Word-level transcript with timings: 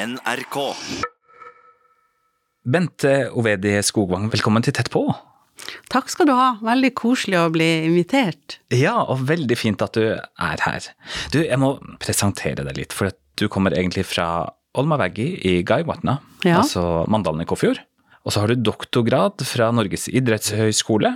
NRK. 0.00 0.56
Bente 2.64 3.10
Ovedi 3.36 3.74
Skogvang, 3.84 4.30
velkommen 4.32 4.64
til 4.64 4.72
Tett 4.76 4.88
på. 4.92 5.02
Takk 5.92 6.08
skal 6.08 6.28
du 6.30 6.32
ha. 6.32 6.54
Veldig 6.64 6.90
koselig 6.96 7.36
å 7.36 7.50
bli 7.52 7.66
invitert. 7.90 8.56
Ja, 8.72 8.94
og 9.12 9.26
veldig 9.28 9.58
fint 9.60 9.82
at 9.84 9.98
du 9.98 10.06
er 10.14 10.64
her. 10.64 10.86
Du, 11.34 11.42
jeg 11.44 11.60
må 11.60 11.74
presentere 12.00 12.64
deg 12.64 12.80
litt, 12.80 12.96
for 12.96 13.10
at 13.10 13.18
du 13.40 13.44
kommer 13.52 13.76
egentlig 13.76 14.06
fra 14.08 14.46
Olmaveggi 14.80 15.28
i 15.50 15.54
Gaivatna, 15.68 16.16
Ja. 16.46 16.62
altså 16.62 17.04
Mandalen 17.10 17.44
i 17.44 17.48
Kåfjord. 17.50 17.82
Og 18.24 18.32
så 18.32 18.40
har 18.40 18.48
du 18.52 18.60
doktorgrad 18.70 19.44
fra 19.48 19.68
Norges 19.74 20.08
idrettshøgskole, 20.08 21.12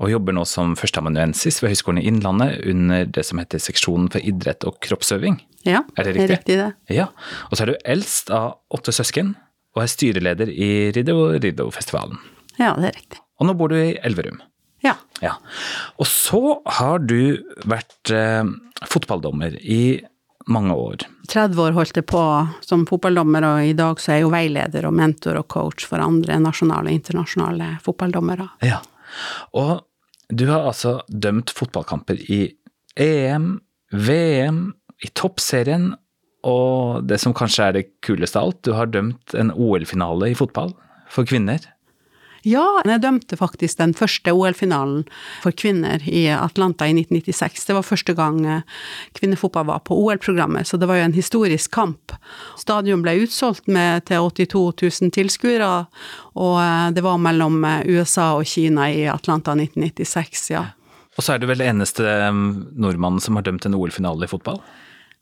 og 0.00 0.08
jobber 0.10 0.32
nå 0.36 0.46
som 0.48 0.72
førsteamanuensis 0.80 1.58
ved 1.62 1.74
Høgskolen 1.74 2.00
i 2.00 2.06
Innlandet 2.08 2.62
under 2.70 3.04
det 3.04 3.24
som 3.28 3.40
heter 3.42 3.60
seksjonen 3.60 4.08
for 4.12 4.24
idrett 4.24 4.64
og 4.68 4.78
kroppsøving. 4.80 5.36
Ja, 5.68 5.82
Er 5.98 6.04
det 6.08 6.14
riktig? 6.16 6.30
riktig 6.38 6.56
det. 6.56 6.68
Ja, 6.96 7.10
og 7.50 7.56
så 7.58 7.66
er 7.66 7.72
du 7.74 7.76
eldst 7.84 8.30
av 8.32 8.54
åtte 8.72 8.94
søsken, 8.96 9.34
og 9.76 9.82
er 9.84 9.90
styreleder 9.92 10.48
i 10.50 10.70
Riddo 10.96 11.18
Riddo-festivalen. 11.36 12.16
Ja, 12.58 12.72
det 12.80 12.88
er 12.90 12.96
riktig. 12.96 13.20
Og 13.40 13.46
nå 13.48 13.54
bor 13.56 13.68
du 13.72 13.76
i 13.76 13.98
Elverum. 14.04 14.40
Ja. 14.82 14.94
Ja. 15.20 15.34
Og 16.00 16.08
så 16.08 16.40
har 16.80 16.98
du 17.04 17.36
vært 17.68 18.10
eh, 18.16 18.48
fotballdommer 18.88 19.58
i 19.60 20.00
mange 20.48 20.72
år. 20.72 21.04
30 21.28 21.60
år 21.60 21.76
holdt 21.76 22.00
jeg 22.00 22.06
på 22.08 22.22
som 22.64 22.86
fotballdommer, 22.88 23.44
og 23.44 23.68
i 23.68 23.76
dag 23.76 24.00
så 24.00 24.14
er 24.14 24.18
jeg 24.22 24.24
jo 24.24 24.32
veileder 24.32 24.88
og 24.88 24.96
mentor 24.96 25.36
og 25.42 25.46
coach 25.52 25.84
for 25.86 26.00
andre 26.02 26.40
nasjonale 26.40 26.88
og 26.88 26.96
internasjonale 26.96 27.74
fotballdommere. 27.84 28.48
Ja. 28.64 28.80
Og 29.60 29.84
du 30.30 30.46
har 30.50 30.66
altså 30.68 31.00
dømt 31.08 31.52
fotballkamper 31.54 32.20
i 32.30 32.42
EM, 33.00 33.58
VM, 33.92 34.62
i 35.02 35.10
toppserien, 35.16 35.92
og 36.46 37.04
det 37.08 37.18
som 37.20 37.34
kanskje 37.36 37.66
er 37.66 37.76
det 37.76 37.86
kuleste 38.04 38.40
av 38.40 38.50
alt, 38.50 38.60
du 38.64 38.72
har 38.76 38.90
dømt 38.92 39.34
en 39.36 39.52
OL-finale 39.52 40.30
i 40.30 40.38
fotball 40.38 40.72
for 41.10 41.28
kvinner. 41.28 41.60
Ja, 42.46 42.64
jeg 42.88 43.02
dømte 43.02 43.36
faktisk 43.36 43.80
den 43.80 43.92
første 43.96 44.32
OL-finalen 44.32 45.02
for 45.42 45.52
kvinner 45.52 46.00
i 46.08 46.24
Atlanta 46.32 46.86
i 46.88 46.94
1996. 46.94 47.66
Det 47.68 47.76
var 47.76 47.84
første 47.84 48.14
gang 48.16 48.40
eh, 48.48 48.62
kvinnefotball 49.18 49.66
var 49.68 49.82
på 49.84 49.98
OL-programmet, 50.00 50.68
så 50.68 50.80
det 50.80 50.88
var 50.88 51.00
jo 51.00 51.08
en 51.10 51.16
historisk 51.16 51.74
kamp. 51.76 52.14
Stadion 52.60 53.04
ble 53.04 53.18
utsolgt 53.26 53.68
med, 53.68 54.06
til 54.08 54.24
82 54.24 54.64
000 55.02 55.14
tilskuere, 55.16 55.70
og 56.40 56.56
eh, 56.64 56.88
det 56.96 57.04
var 57.04 57.20
mellom 57.20 57.60
eh, 57.68 57.84
USA 57.92 58.32
og 58.38 58.48
Kina 58.48 58.88
i 58.88 59.04
Atlanta 59.12 59.52
1996, 59.58 60.50
ja. 60.54 60.64
Og 61.18 61.26
så 61.26 61.34
er 61.34 61.42
du 61.42 61.50
vel 61.50 61.60
eneste 61.60 62.06
nordmannen 62.32 63.20
som 63.20 63.36
har 63.36 63.44
dømt 63.44 63.66
en 63.68 63.76
OL-finale 63.76 64.24
i 64.24 64.30
fotball? 64.30 64.62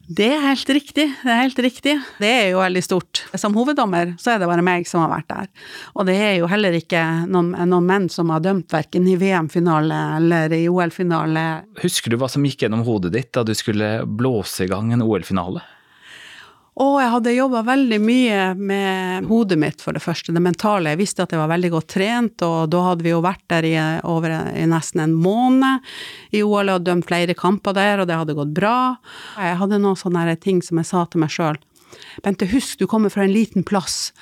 Det 0.08 0.24
er 0.32 0.40
helt 0.40 0.70
riktig, 0.72 1.04
det 1.20 1.28
er 1.28 1.42
helt 1.42 1.58
riktig. 1.60 1.92
Det 2.16 2.28
er 2.32 2.46
jo 2.54 2.62
veldig 2.62 2.80
stort. 2.80 3.20
Som 3.36 3.52
hoveddommer 3.58 4.14
så 4.16 4.32
er 4.32 4.40
det 4.40 4.48
bare 4.48 4.64
meg 4.64 4.88
som 4.88 5.02
har 5.02 5.10
vært 5.12 5.28
der. 5.28 5.50
Og 6.00 6.08
det 6.08 6.14
er 6.16 6.38
jo 6.38 6.48
heller 6.48 6.72
ikke 6.78 7.02
noen, 7.28 7.50
noen 7.68 7.88
menn 7.90 8.06
som 8.12 8.32
har 8.32 8.40
dømt 8.40 8.72
verken 8.72 9.04
i 9.04 9.18
VM-finale 9.20 9.98
eller 10.16 10.54
i 10.56 10.62
OL-finale. 10.72 11.44
Husker 11.82 12.14
du 12.14 12.16
hva 12.22 12.30
som 12.32 12.46
gikk 12.48 12.64
gjennom 12.64 12.86
hodet 12.88 13.12
ditt 13.18 13.34
da 13.36 13.44
du 13.44 13.52
skulle 13.58 13.98
blåse 14.08 14.64
i 14.64 14.70
gang 14.72 14.94
en 14.96 15.04
OL-finale? 15.04 15.60
Og 16.78 17.00
jeg 17.02 17.10
hadde 17.10 17.32
jobba 17.34 17.64
veldig 17.66 17.96
mye 17.98 18.42
med 18.54 19.26
hodet 19.26 19.58
mitt, 19.58 19.80
for 19.82 19.96
det 19.96 20.02
første, 20.04 20.30
det 20.34 20.42
mentale. 20.42 20.92
Jeg 20.92 21.00
visste 21.00 21.24
at 21.24 21.32
jeg 21.34 21.40
var 21.40 21.50
veldig 21.50 21.70
godt 21.74 21.88
trent, 21.90 22.44
og 22.46 22.70
da 22.70 22.82
hadde 22.86 23.06
vi 23.06 23.10
jo 23.10 23.22
vært 23.24 23.42
der 23.50 23.66
i, 23.66 23.74
over 24.06 24.36
i 24.52 24.66
nesten 24.70 25.02
en 25.02 25.16
måned 25.18 25.82
i 26.38 26.44
OL 26.46 26.70
og 26.76 26.84
dømt 26.86 27.08
flere 27.08 27.34
kamper 27.38 27.74
der, 27.74 28.02
og 28.02 28.06
det 28.10 28.18
hadde 28.20 28.36
gått 28.38 28.54
bra. 28.54 28.76
Jeg 29.40 29.58
hadde 29.58 29.80
noen 29.82 29.98
sånne 29.98 30.36
ting 30.38 30.62
som 30.62 30.78
jeg 30.78 30.90
sa 30.92 31.02
til 31.10 31.24
meg 31.24 31.34
sjøl. 31.34 31.58
Bente, 32.22 32.46
husk, 32.46 32.78
du 32.78 32.86
kommer 32.86 33.10
fra 33.10 33.24
en 33.24 33.32
liten 33.32 33.66
plass. 33.66 34.12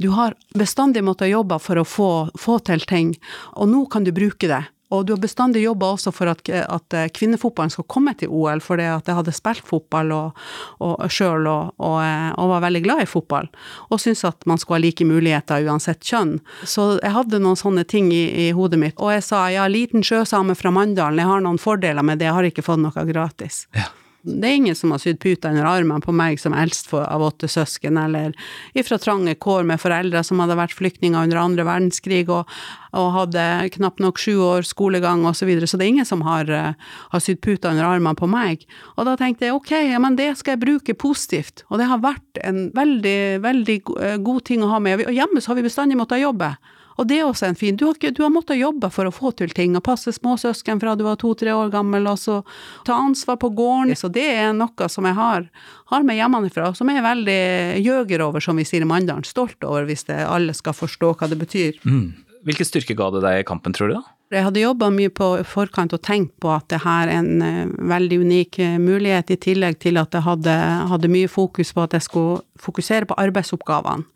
Du 0.00 0.08
har 0.16 0.38
bestandig 0.56 1.04
måttet 1.04 1.34
jobbe 1.34 1.58
for 1.60 1.76
å 1.76 1.84
få, 1.84 2.10
få 2.38 2.58
til 2.64 2.86
ting, 2.88 3.12
og 3.52 3.68
nå 3.74 3.84
kan 3.92 4.08
du 4.08 4.14
bruke 4.16 4.48
det. 4.48 4.62
Og 4.94 5.06
du 5.06 5.12
har 5.14 5.20
bestandig 5.22 5.64
jobba 5.64 5.88
også 5.96 6.12
for 6.14 6.30
at, 6.30 6.46
at 6.50 6.96
kvinnefotballen 7.16 7.72
skal 7.74 7.88
komme 7.90 8.14
til 8.18 8.30
OL, 8.30 8.62
fordi 8.62 8.86
at 8.90 9.08
jeg 9.08 9.18
hadde 9.18 9.34
spilt 9.34 9.66
fotball 9.66 10.12
og, 10.14 10.46
og 10.84 11.10
sjøl 11.10 11.48
og, 11.50 11.74
og, 11.82 11.98
og, 11.98 12.52
var 12.52 12.64
veldig 12.68 12.82
glad 12.84 13.02
i 13.02 13.08
fotball. 13.10 13.50
Og 13.90 14.02
syntes 14.02 14.24
at 14.28 14.46
man 14.46 14.62
skulle 14.62 14.78
ha 14.78 14.86
like 14.86 15.06
muligheter 15.08 15.66
uansett 15.66 16.06
kjønn. 16.06 16.38
Så 16.62 16.94
jeg 17.00 17.14
hadde 17.16 17.42
noen 17.42 17.58
sånne 17.58 17.86
ting 17.88 18.12
i, 18.14 18.24
i 18.46 18.48
hodet 18.54 18.80
mitt. 18.82 18.98
Og 19.02 19.14
jeg 19.16 19.26
sa 19.26 19.46
ja, 19.50 19.66
liten 19.70 20.06
sjøsame 20.06 20.54
fra 20.58 20.70
Mandalen, 20.74 21.22
jeg 21.22 21.32
har 21.32 21.42
noen 21.44 21.60
fordeler 21.60 22.06
med 22.06 22.22
det, 22.22 22.30
jeg 22.30 22.38
har 22.38 22.50
ikke 22.50 22.66
fått 22.66 22.84
noe 22.84 23.08
gratis. 23.10 23.64
Ja. 23.74 23.90
Det 24.26 24.48
er 24.48 24.56
ingen 24.58 24.74
som 24.74 24.90
har 24.90 24.98
sydd 24.98 25.20
puter 25.22 25.52
under 25.54 25.68
armene 25.70 26.02
på 26.02 26.12
meg 26.16 26.40
som 26.42 26.54
eldst 26.56 26.90
av 26.90 27.22
åtte 27.22 27.46
søsken, 27.50 27.98
eller 28.00 28.34
ifra 28.74 28.98
trange 28.98 29.36
kår 29.38 29.62
med 29.68 29.78
foreldre 29.78 30.22
som 30.26 30.42
hadde 30.42 30.58
vært 30.58 30.74
flyktninger 30.74 31.28
under 31.28 31.38
andre 31.38 31.66
verdenskrig 31.68 32.24
og, 32.26 32.50
og 32.96 33.12
hadde 33.14 33.44
knapt 33.76 34.02
nok 34.02 34.18
sju 34.18 34.34
år 34.42 34.66
skolegang 34.66 35.22
osv., 35.28 35.44
så, 35.44 35.48
videre. 35.48 35.70
så 35.70 35.78
det 35.78 35.86
er 35.86 35.92
ingen 35.94 36.08
som 36.08 36.24
har, 36.26 36.50
uh, 36.50 36.96
har 37.12 37.22
sydd 37.22 37.38
puter 37.44 37.70
under 37.70 37.86
armene 37.86 38.18
på 38.18 38.26
meg. 38.30 38.66
Og 38.96 39.06
da 39.06 39.14
tenkte 39.20 39.46
jeg 39.46 39.54
ok, 39.54 39.74
ja, 39.92 40.00
men 40.02 40.18
det 40.18 40.32
skal 40.40 40.56
jeg 40.56 40.64
bruke 40.64 40.98
positivt, 40.98 41.62
og 41.70 41.78
det 41.78 41.86
har 41.86 42.02
vært 42.02 42.42
en 42.42 42.66
veldig, 42.74 43.20
veldig 43.46 43.78
god 44.26 44.42
ting 44.48 44.66
å 44.66 44.72
ha 44.74 44.82
med. 44.82 45.06
Og 45.06 45.14
hjemme 45.14 45.38
så 45.38 45.52
har 45.52 45.60
vi 45.60 45.68
bestandig 45.68 46.00
måttet 46.00 46.24
jobbe. 46.24 46.56
Og 46.96 47.08
det 47.08 47.20
er 47.20 47.26
også 47.26 47.50
en 47.50 47.58
fin 47.58 47.76
Du 47.76 47.86
har, 47.88 47.96
du 48.00 48.22
har 48.22 48.32
måttet 48.32 48.58
jobbe 48.60 48.90
for 48.92 49.08
å 49.08 49.14
få 49.14 49.32
til 49.36 49.52
ting, 49.54 49.76
og 49.76 49.84
passe 49.86 50.12
småsøsken 50.16 50.80
fra 50.82 50.96
du 50.96 51.04
var 51.06 51.18
to-tre 51.20 51.52
år 51.54 51.72
gammel, 51.74 52.08
og 52.10 52.18
så 52.20 52.40
ta 52.88 52.96
ansvar 52.96 53.38
på 53.42 53.52
gården. 53.56 53.96
Så 53.96 54.10
det 54.12 54.26
er 54.32 54.54
noe 54.56 54.90
som 54.92 55.08
jeg 55.08 55.18
har, 55.18 55.48
har 55.92 56.06
med 56.06 56.18
hjemmefra, 56.18 56.72
som 56.76 56.90
jeg 56.90 57.00
er 57.00 57.08
veldig 57.08 57.40
gjøger 57.84 58.24
over, 58.28 58.44
som 58.44 58.56
vi 58.56 58.66
sier 58.68 58.86
i 58.86 58.88
Mandalen. 58.88 59.26
Stolt 59.26 59.62
over, 59.64 59.86
hvis 59.88 60.06
det, 60.08 60.22
alle 60.24 60.56
skal 60.56 60.76
forstå 60.76 61.12
hva 61.16 61.28
det 61.30 61.40
betyr. 61.40 61.82
Mm. 61.84 62.25
Hvilken 62.46 62.68
styrke 62.68 62.94
ga 62.94 63.08
det 63.10 63.24
deg 63.24 63.40
i 63.40 63.46
kampen, 63.46 63.74
tror 63.74 63.90
du? 63.90 63.96
da? 63.98 64.16
Jeg 64.34 64.42
hadde 64.42 64.62
jobba 64.62 64.88
mye 64.90 65.10
på 65.14 65.26
forkant 65.46 65.92
og 65.94 66.02
tenkt 66.02 66.32
på 66.42 66.50
at 66.50 66.66
det 66.70 66.80
her 66.82 67.10
er 67.10 67.20
en 67.20 67.42
uh, 67.42 67.74
veldig 67.90 68.18
unik 68.22 68.58
uh, 68.62 68.76
mulighet, 68.82 69.30
i 69.34 69.38
tillegg 69.42 69.78
til 69.82 69.98
at 69.98 70.14
jeg 70.14 70.22
hadde, 70.26 70.54
hadde, 70.92 71.10
mye 71.10 71.30
fokus 71.30 71.70
på 71.74 71.84
at 71.84 71.94
jeg 71.94 72.06
skulle 72.06 72.40
fokusere 72.62 73.06
på 73.10 73.18
arbeidsoppgavene, 73.22 74.06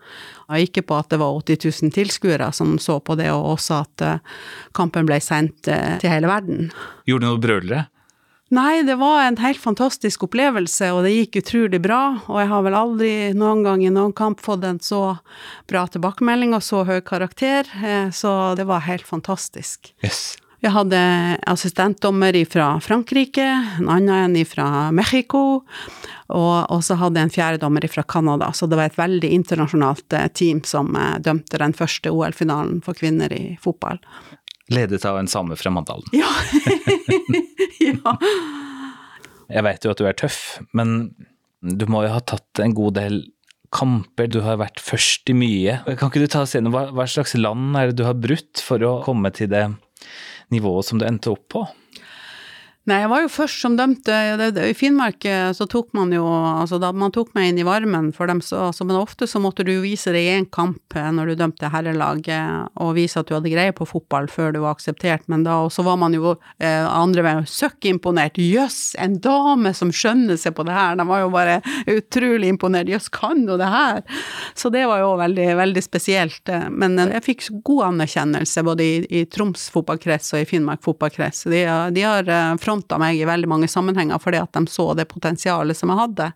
og 0.51 0.67
ikke 0.67 0.83
på 0.87 0.99
at 0.99 1.11
det 1.11 1.21
var 1.23 1.39
80 1.43 1.83
000 1.87 1.95
tilskuere 1.95 2.51
som 2.55 2.77
så 2.83 2.99
på 3.03 3.19
det, 3.19 3.31
og 3.35 3.53
også 3.57 3.83
at 3.85 4.07
uh, 4.07 4.43
kampen 4.79 5.11
ble 5.11 5.19
sendt 5.23 5.67
til 5.67 6.11
hele 6.11 6.31
verden. 6.31 6.71
Gjorde 7.11 7.27
du 7.27 7.31
noe 7.33 7.43
brølere? 7.43 7.87
Nei, 8.50 8.83
det 8.83 8.97
var 8.99 9.22
en 9.22 9.37
helt 9.38 9.61
fantastisk 9.62 10.25
opplevelse, 10.27 10.88
og 10.91 11.05
det 11.06 11.12
gikk 11.15 11.37
utrolig 11.44 11.78
bra. 11.84 12.00
Og 12.27 12.41
jeg 12.43 12.50
har 12.50 12.65
vel 12.66 12.75
aldri 12.75 13.11
noen 13.38 13.62
gang 13.62 13.84
i 13.87 13.93
noen 13.94 14.15
kamp 14.16 14.43
fått 14.43 14.66
en 14.66 14.81
så 14.83 15.05
bra 15.71 15.84
tilbakemelding 15.87 16.56
og 16.59 16.65
så 16.66 16.83
høy 16.88 16.99
karakter, 17.06 17.71
så 18.11 18.33
det 18.59 18.66
var 18.66 18.83
helt 18.88 19.06
fantastisk. 19.06 19.93
Yes. 20.03 20.33
Jeg 20.61 20.75
hadde 20.75 20.99
assistentdommer 21.49 22.37
fra 22.50 22.72
Frankrike, 22.84 23.47
en 23.78 23.87
annen 23.88 24.34
en 24.34 24.44
fra 24.44 24.91
Mexico, 24.93 25.62
og, 26.28 26.82
så 26.84 26.99
hadde 27.00 27.22
jeg 27.22 27.28
en 27.31 27.32
fjerde 27.32 27.62
dommer 27.62 27.87
fra 27.88 28.03
Canada. 28.03 28.50
Så 28.53 28.67
det 28.69 28.77
var 28.77 28.91
et 28.91 28.99
veldig 28.99 29.31
internasjonalt 29.38 30.19
team 30.34 30.61
som 30.67 30.93
dømte 31.22 31.62
den 31.62 31.72
første 31.78 32.12
OL-finalen 32.12 32.82
for 32.84 32.99
kvinner 32.99 33.32
i 33.32 33.55
fotball. 33.62 34.03
Ledet 34.70 35.04
av 35.08 35.19
en 35.19 35.28
same 35.31 35.56
fra 35.58 35.72
Mandalen. 35.75 36.06
Ja. 36.14 36.31
ja. 37.91 38.14
Jeg 39.50 39.66
veit 39.66 39.84
jo 39.84 39.92
at 39.92 40.00
du 40.00 40.06
er 40.06 40.16
tøff, 40.19 40.60
men 40.76 41.12
du 41.60 41.84
må 41.91 42.04
jo 42.06 42.14
ha 42.14 42.22
tatt 42.22 42.62
en 42.62 42.75
god 42.76 42.97
del 43.00 43.20
kamper, 43.75 44.31
du 44.31 44.41
har 44.44 44.58
vært 44.62 44.82
først 44.82 45.31
i 45.31 45.36
mye. 45.36 45.81
Kan 45.98 46.10
ikke 46.10 46.22
du 46.22 46.31
ta 46.31 46.44
oss 46.44 46.54
gjennom 46.56 46.75
hva, 46.75 46.88
hva 46.94 47.06
slags 47.10 47.36
land 47.38 47.76
er 47.78 47.91
det 47.91 48.00
du 48.00 48.06
har 48.06 48.19
brutt 48.19 48.62
for 48.62 48.82
å 48.86 48.98
komme 49.06 49.31
til 49.34 49.50
det 49.53 49.66
nivået 50.50 50.88
som 50.88 51.02
du 51.02 51.06
endte 51.06 51.31
opp 51.34 51.47
på? 51.52 51.66
Nei, 52.89 53.03
jeg 53.03 53.11
var 53.13 53.21
jo 53.21 53.29
først 53.29 53.61
som 53.61 53.75
dømte. 53.77 54.15
I 54.65 54.73
Finnmark 54.75 55.27
så 55.53 55.67
tok 55.69 55.91
man 55.97 56.15
jo 56.15 56.25
Altså, 56.25 56.79
da 56.81 56.89
man 56.97 57.13
tok 57.13 57.35
meg 57.37 57.51
inn 57.51 57.59
i 57.61 57.67
varmen 57.67 58.09
for 58.17 58.31
dem, 58.31 58.41
så 58.41 58.71
altså, 58.71 58.87
Men 58.89 58.97
ofte 58.97 59.29
så 59.29 59.41
måtte 59.43 59.67
du 59.67 59.75
vise 59.83 60.12
deg 60.15 60.25
i 60.25 60.32
én 60.38 60.47
kamp 60.49 60.97
når 60.97 61.31
du 61.31 61.35
dømte 61.38 61.69
herrelaget, 61.71 62.71
og 62.81 62.94
vise 62.97 63.21
at 63.21 63.29
du 63.29 63.35
hadde 63.37 63.53
greie 63.53 63.75
på 63.77 63.87
fotball 63.87 64.27
før 64.32 64.55
du 64.55 64.61
var 64.65 64.75
akseptert, 64.75 65.27
men 65.31 65.44
da 65.47 65.61
også 65.67 65.85
var 65.87 65.99
man 66.00 66.15
jo 66.17 66.32
eh, 66.59 66.87
andre 66.87 67.23
veien 67.25 67.47
søkk 67.49 67.87
imponert. 67.91 68.41
Jøss, 68.41 68.97
en 69.00 69.19
dame 69.23 69.73
som 69.76 69.93
skjønner 69.94 70.41
seg 70.41 70.56
på 70.56 70.65
det 70.67 70.75
her! 70.75 70.97
De 70.99 71.06
var 71.06 71.23
jo 71.23 71.31
bare 71.35 71.61
utrolig 71.91 72.50
imponert. 72.50 72.91
Jøss, 72.91 73.11
kan 73.12 73.44
du 73.47 73.55
det 73.61 73.71
her? 73.71 74.03
Så 74.59 74.73
det 74.75 74.87
var 74.91 75.05
jo 75.05 75.12
veldig, 75.21 75.47
veldig 75.61 75.85
spesielt. 75.85 76.53
Men 76.73 76.99
jeg 77.05 77.25
fikk 77.26 77.47
god 77.67 77.91
anerkjennelse 77.93 78.67
både 78.67 78.87
i, 78.87 78.99
i 79.21 79.25
Troms 79.31 79.69
fotballkrets 79.75 80.35
og 80.35 80.43
i 80.43 80.49
Finnmark 80.49 80.83
fotballkrets. 80.87 81.47
De, 81.50 81.62
de 81.94 82.06
har 82.06 82.35
fronta 82.70 82.99
meg 83.02 83.19
i 83.19 83.26
veldig 83.28 83.50
mange 83.50 83.69
sammenhenger 83.69 84.20
fordi 84.22 84.40
at 84.40 84.55
de 84.55 84.67
så 84.70 84.93
det 84.94 85.08
potensialet 85.11 85.76
som 85.76 85.90
jeg 85.90 86.00
hadde. 86.00 86.31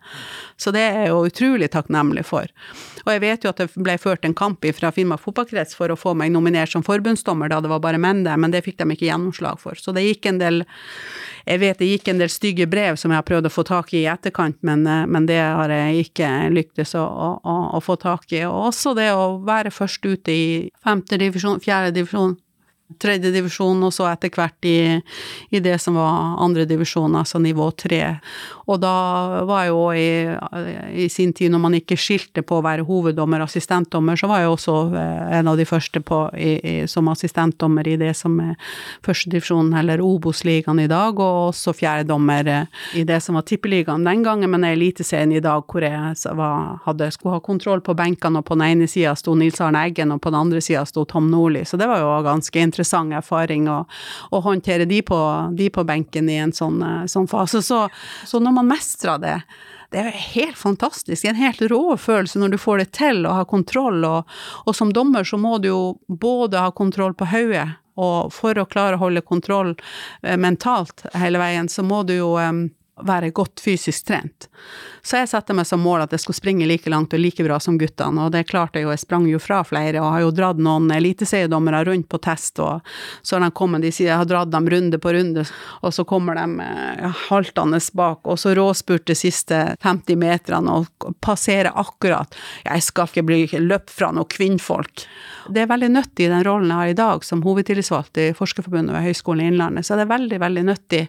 Så 0.59 0.73
det 0.75 0.83
er 0.83 0.99
jeg 1.05 1.13
jo 1.13 1.23
utrolig 1.29 1.71
takknemlig 1.71 2.25
for. 2.27 2.51
Og 3.05 3.11
jeg 3.13 3.23
vet 3.23 3.45
jo 3.45 3.51
at 3.51 3.61
det 3.61 3.69
ble 3.75 3.97
ført 4.01 4.25
en 4.25 4.35
kamp 4.35 4.65
fra 4.75 4.91
Finnmark 4.91 5.23
fotballkrets 5.23 5.77
for 5.77 5.91
å 5.91 5.99
få 5.99 6.15
meg 6.17 6.33
nominert 6.33 6.73
som 6.73 6.83
forbundsdommer 6.83 7.51
da 7.51 7.61
det 7.61 7.71
var 7.71 7.83
bare 7.83 8.01
menn 8.01 8.23
der, 8.25 8.39
men 8.41 8.51
det 8.51 8.65
fikk 8.65 8.79
de 8.81 8.89
ikke 8.95 9.09
gjennomslag 9.09 9.61
for. 9.61 9.77
Så 9.79 9.93
det 9.95 10.05
gikk 10.07 10.31
en 10.31 10.41
del 10.41 10.63
jeg 11.45 11.61
vet 11.61 11.77
det 11.77 11.87
gikk 11.91 12.07
en 12.09 12.21
del 12.23 12.31
stygge 12.33 12.65
brev 12.65 12.97
som 12.97 13.11
jeg 13.13 13.21
har 13.21 13.27
prøvd 13.27 13.45
å 13.45 13.53
få 13.53 13.63
tak 13.67 13.93
i 13.93 14.01
i 14.01 14.07
etterkant, 14.09 14.57
men, 14.65 14.81
men 14.83 15.27
det 15.29 15.37
har 15.39 15.69
jeg 15.69 16.07
ikke 16.07 16.29
lyktes 16.53 16.95
å, 16.97 17.03
å, 17.05 17.55
å, 17.77 17.81
få 17.85 17.97
tak 18.01 18.33
i. 18.33 18.41
Og 18.47 18.71
også 18.71 18.95
det 18.97 19.11
å 19.13 19.37
være 19.45 19.73
først 19.73 20.05
ute 20.05 20.33
i 20.33 20.47
femte 20.83 21.19
divisjon, 21.21 21.61
fjerde 21.63 21.93
divisjon, 21.95 22.35
tredjedivisjon, 23.01 23.81
og 23.83 23.93
så 23.93 24.05
etter 24.11 24.29
hvert 24.29 24.67
i, 24.69 24.77
i, 25.49 25.59
det 25.63 25.77
som 25.81 25.97
var 25.97 26.35
andredivisjon, 26.45 27.15
altså 27.17 27.39
nivå 27.41 27.71
tre. 27.81 28.01
Og 28.69 28.79
da 28.81 28.93
var 29.45 29.65
jeg 29.65 29.71
jo 29.71 29.81
i, 29.97 31.05
i, 31.05 31.07
sin 31.09 31.33
tid, 31.33 31.51
når 31.53 31.63
man 31.63 31.77
ikke 31.79 31.97
skilte 31.97 32.43
på 32.45 32.59
å 32.59 32.65
være 32.65 32.85
hoveddommer 32.85 33.41
assistentdommer, 33.45 34.17
så 34.17 34.29
var 34.29 34.43
jeg 34.43 34.51
også 34.53 34.75
eh, 34.93 35.33
en 35.39 35.49
av 35.49 35.57
de 35.57 35.65
første 35.69 36.01
på, 36.05 36.19
i, 36.37 36.85
som 36.89 37.09
assistentdommer 37.09 37.89
i 37.89 37.97
det 38.01 38.11
som 38.17 38.37
er 38.43 38.53
førstedivisjonen, 39.05 39.73
eller 39.81 40.03
Obos-ligaen 40.05 40.83
i 40.85 40.89
dag, 40.91 41.17
og 41.17 41.51
også 41.51 41.73
fjerdedommer 41.77 42.51
eh, 42.53 42.85
i 43.01 43.05
det 43.07 43.19
som 43.25 43.39
var 43.39 43.47
tippeligaen 43.49 44.05
den 44.05 44.23
gangen, 44.25 44.53
men 44.53 44.67
Eliteserien 44.69 45.33
i 45.33 45.43
dag, 45.43 45.65
hvor 45.65 45.85
jeg 45.85 46.37
var, 46.37 46.79
hadde, 46.85 47.09
skulle 47.13 47.39
ha 47.39 47.43
kontroll 47.43 47.81
på 47.85 47.97
benkene, 47.97 48.41
og 48.41 48.49
på 48.49 48.57
den 48.57 48.67
ene 48.69 48.89
sida 48.89 49.17
sto 49.17 49.33
Nils 49.37 49.61
Arne 49.61 49.87
Eggen, 49.89 50.13
og 50.13 50.21
på 50.21 50.29
den 50.33 50.41
andre 50.45 50.61
sida 50.61 50.85
sto 50.89 51.05
Tom 51.09 51.33
Nordli, 51.33 51.65
så 51.65 51.81
det 51.81 51.89
var 51.89 52.01
jo 52.01 52.13
ganske 52.25 52.61
interessant 52.61 52.84
interessant 52.85 53.13
erfaring 53.13 53.69
å, 53.69 53.85
å 54.31 54.41
håndtere 54.41 54.85
de 54.85 55.01
på, 55.01 55.17
de 55.57 55.69
på, 55.69 55.83
benken 55.83 56.29
i 56.29 56.37
en 56.37 56.53
sånn, 56.53 56.81
eh, 56.83 57.05
sånn 57.07 57.27
fase. 57.27 57.61
Så, 57.61 57.89
så 58.25 58.39
når 58.39 58.51
man 58.59 58.67
mestrer 58.67 59.17
det, 59.19 59.41
det 59.91 59.99
er 60.01 60.11
helt 60.35 60.57
fantastisk, 60.57 61.25
en 61.25 61.35
helt 61.35 61.61
rå 61.61 61.97
følelse 61.97 62.39
når 62.39 62.55
du 62.55 62.57
får 62.57 62.77
det 62.77 62.91
til 62.97 63.25
å 63.25 63.39
ha 63.39 63.45
kontroll, 63.45 64.03
og, 64.05 64.29
og 64.65 64.75
som 64.75 64.93
dommer 64.93 65.23
så 65.23 65.37
må 65.37 65.57
du 65.57 65.69
jo 65.69 65.97
både 66.07 66.61
ha 66.61 66.71
kontroll 66.71 67.15
på 67.15 67.29
hodet, 67.31 67.67
og 67.95 68.33
for 68.33 68.57
å 68.59 68.67
klare 68.67 68.97
å 68.97 69.05
holde 69.05 69.23
kontroll 69.23 69.75
eh, 70.21 70.37
mentalt 70.37 71.05
hele 71.15 71.39
veien, 71.39 71.69
så 71.71 71.83
må 71.85 72.03
du 72.03 72.17
jo 72.17 72.33
um, 72.35 72.67
være 73.07 73.31
godt 73.35 73.63
fysisk 73.63 74.09
trent. 74.09 74.49
Så 75.05 75.19
jeg 75.19 75.29
satte 75.29 75.53
meg 75.53 75.67
som 75.69 75.83
mål 75.85 76.07
at 76.07 76.13
jeg 76.15 76.23
skulle 76.23 76.39
springe 76.39 76.65
like 76.65 76.89
langt 76.89 77.13
og 77.13 77.21
like 77.21 77.43
bra 77.45 77.59
som 77.61 77.77
guttene, 77.77 78.23
og 78.25 78.31
det 78.33 78.47
klarte 78.49 78.79
jeg 78.79 78.87
jo, 78.87 78.93
jeg 78.95 79.03
sprang 79.03 79.27
jo 79.29 79.37
fra 79.41 79.59
flere, 79.67 80.01
og 80.01 80.15
har 80.15 80.23
jo 80.23 80.31
dratt 80.33 80.57
noen 80.65 80.89
eliteseriedommere 80.95 81.83
rundt 81.85 82.07
på 82.09 82.19
test, 82.25 82.57
og 82.63 82.81
så 83.21 83.37
har 83.37 83.45
de 83.45 83.51
kommet, 83.53 83.85
de 83.85 83.93
sier 83.93 84.09
jeg 84.09 84.17
har 84.23 84.29
dratt 84.29 84.49
dem 84.49 84.65
runde 84.73 84.97
på 85.01 85.13
runde, 85.13 85.45
og 85.85 85.93
så 85.93 86.07
kommer 86.09 86.39
de 86.39 86.65
ja, 86.65 87.13
haltende 87.27 87.77
bak, 87.93 88.25
og 88.25 88.41
så 88.41 88.55
råspurt 88.57 89.05
de 89.05 89.19
siste 89.19 89.61
50 89.85 90.17
meterne 90.25 90.81
og 90.81 91.09
passerer 91.21 91.69
akkurat, 91.77 92.33
jeg 92.65 92.89
skal 92.89 93.11
ikke 93.11 93.27
bli 93.29 93.41
løpt 93.61 93.93
fra 93.93 94.09
noen 94.09 94.31
kvinnfolk. 94.33 95.05
Det 95.53 95.61
er 95.61 95.69
veldig 95.69 95.91
nyttig 95.93 96.31
den 96.31 96.41
rollen 96.47 96.71
jeg 96.73 96.81
har 96.81 96.93
i 96.95 96.97
dag 96.97 97.25
som 97.27 97.45
hovedtillitsvalgt 97.45 98.17
i 98.23 98.31
Forskerforbundet 98.33 98.97
ved 98.97 99.11
Høgskolen 99.11 99.45
i 99.45 99.51
Innlandet, 99.53 99.85
så 99.85 99.99
det 99.99 100.07
er 100.07 100.15
veldig, 100.17 100.41
veldig 100.41 100.65
nyttig 100.65 101.05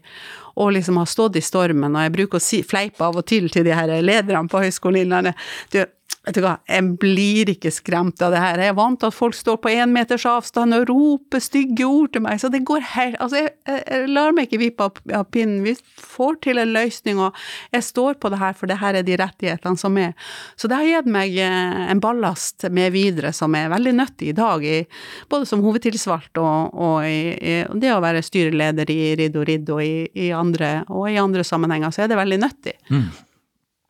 å 0.56 0.70
liksom 0.72 0.96
ha 0.96 1.04
stått 1.04 1.36
i 1.36 1.44
stormen, 1.44 1.92
og 1.96 2.06
jeg 2.06 2.12
bruker 2.14 2.40
å 2.40 2.44
si, 2.44 2.62
fleipe 2.64 3.04
av 3.04 3.18
og 3.20 3.26
til 3.28 3.50
til 3.52 3.66
de 3.66 3.74
her 3.76 3.85
lederne 3.86 4.48
på 4.50 4.62
Høgskolen 4.64 5.04
Innlandet. 5.04 5.46
Du, 5.74 5.82
Vet 6.26 6.40
du 6.40 6.42
hva, 6.42 6.56
jeg 6.66 6.82
blir 6.98 7.50
ikke 7.52 7.70
skremt 7.70 8.18
av 8.26 8.32
det 8.34 8.40
her. 8.42 8.58
Jeg 8.58 8.72
er 8.72 8.74
vant 8.74 8.98
til 8.98 9.12
at 9.12 9.14
folk 9.14 9.36
står 9.38 9.60
på 9.62 9.70
én 9.70 9.92
meters 9.94 10.24
avstand 10.26 10.74
og 10.74 10.88
roper 10.88 11.42
stygge 11.42 11.86
ord 11.86 12.10
til 12.16 12.24
meg, 12.24 12.40
så 12.42 12.50
det 12.50 12.64
går 12.66 12.82
helt 12.96 13.20
Altså, 13.22 13.44
jeg, 13.44 13.52
jeg, 13.68 14.08
lar 14.10 14.34
meg 14.34 14.48
ikke 14.48 14.58
vippe 14.58 14.88
av, 14.88 15.28
pinnen. 15.30 15.62
Vi 15.62 15.76
får 16.02 16.40
til 16.42 16.58
en 16.58 16.72
løsning, 16.74 17.20
og 17.22 17.38
jeg 17.70 17.86
står 17.86 18.18
på 18.18 18.30
det 18.32 18.40
her, 18.40 18.56
for 18.58 18.70
det 18.70 18.80
her 18.80 18.98
er 18.98 19.06
de 19.06 19.18
rettighetene 19.20 19.78
som 19.78 20.00
er. 20.02 20.16
Så 20.58 20.66
det 20.70 20.80
har 20.80 20.88
gitt 20.88 21.12
meg 21.14 21.38
eh, 21.38 21.78
en 21.94 22.02
ballast 22.02 22.66
med 22.74 22.90
videre 22.96 23.30
som 23.36 23.54
er 23.54 23.70
veldig 23.70 23.94
nyttig 24.00 24.32
i 24.32 24.36
dag, 24.36 24.66
i, 24.66 24.82
både 25.30 25.46
som 25.46 25.62
hovedtilsvalgt 25.62 26.42
og, 26.42 26.74
og 26.74 27.06
i, 27.06 27.22
i, 27.38 27.56
det 27.78 27.94
å 27.94 28.02
være 28.02 28.24
styreleder 28.26 28.90
i 28.90 29.00
Ridd 29.22 29.38
og 29.38 29.46
Ridd 29.46 29.72
og 29.78 29.86
i, 29.86 30.28
andre, 30.34 30.80
og 30.90 31.06
i 31.12 31.20
andre 31.22 31.46
sammenhenger, 31.46 31.94
så 31.94 32.02
er 32.02 32.10
det 32.10 32.18
veldig 32.18 32.42
nyttig. 32.42 32.76
Mm. 32.90 33.08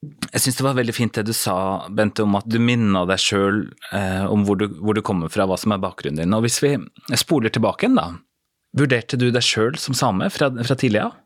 Jeg 0.04 0.42
syns 0.42 0.58
det 0.58 0.64
var 0.66 0.76
veldig 0.76 0.94
fint 0.94 1.16
det 1.16 1.24
du 1.26 1.32
sa, 1.34 1.56
Bente, 1.90 2.24
om 2.26 2.36
at 2.38 2.46
du 2.50 2.58
minna 2.62 3.06
deg 3.08 3.20
sjøl 3.22 3.62
eh, 3.96 4.24
om 4.28 4.44
hvor 4.46 4.58
du, 4.60 4.68
hvor 4.78 4.96
du, 4.96 5.02
kommer 5.04 5.32
fra, 5.32 5.46
hva 5.48 5.56
som 5.58 5.72
er 5.74 5.82
bakgrunnen 5.82 6.20
din. 6.20 6.36
Og 6.36 6.44
hvis 6.44 6.60
vi 6.62 6.76
spoler 7.16 7.52
tilbake 7.52 7.86
igjen, 7.86 7.98
da. 7.98 8.10
Vurderte 8.76 9.16
du 9.16 9.30
deg 9.32 9.44
sjøl 9.44 9.78
som 9.80 9.96
same 9.96 10.28
fra, 10.30 10.50
fra 10.52 10.76
tidlig 10.76 11.06
av? 11.06 11.16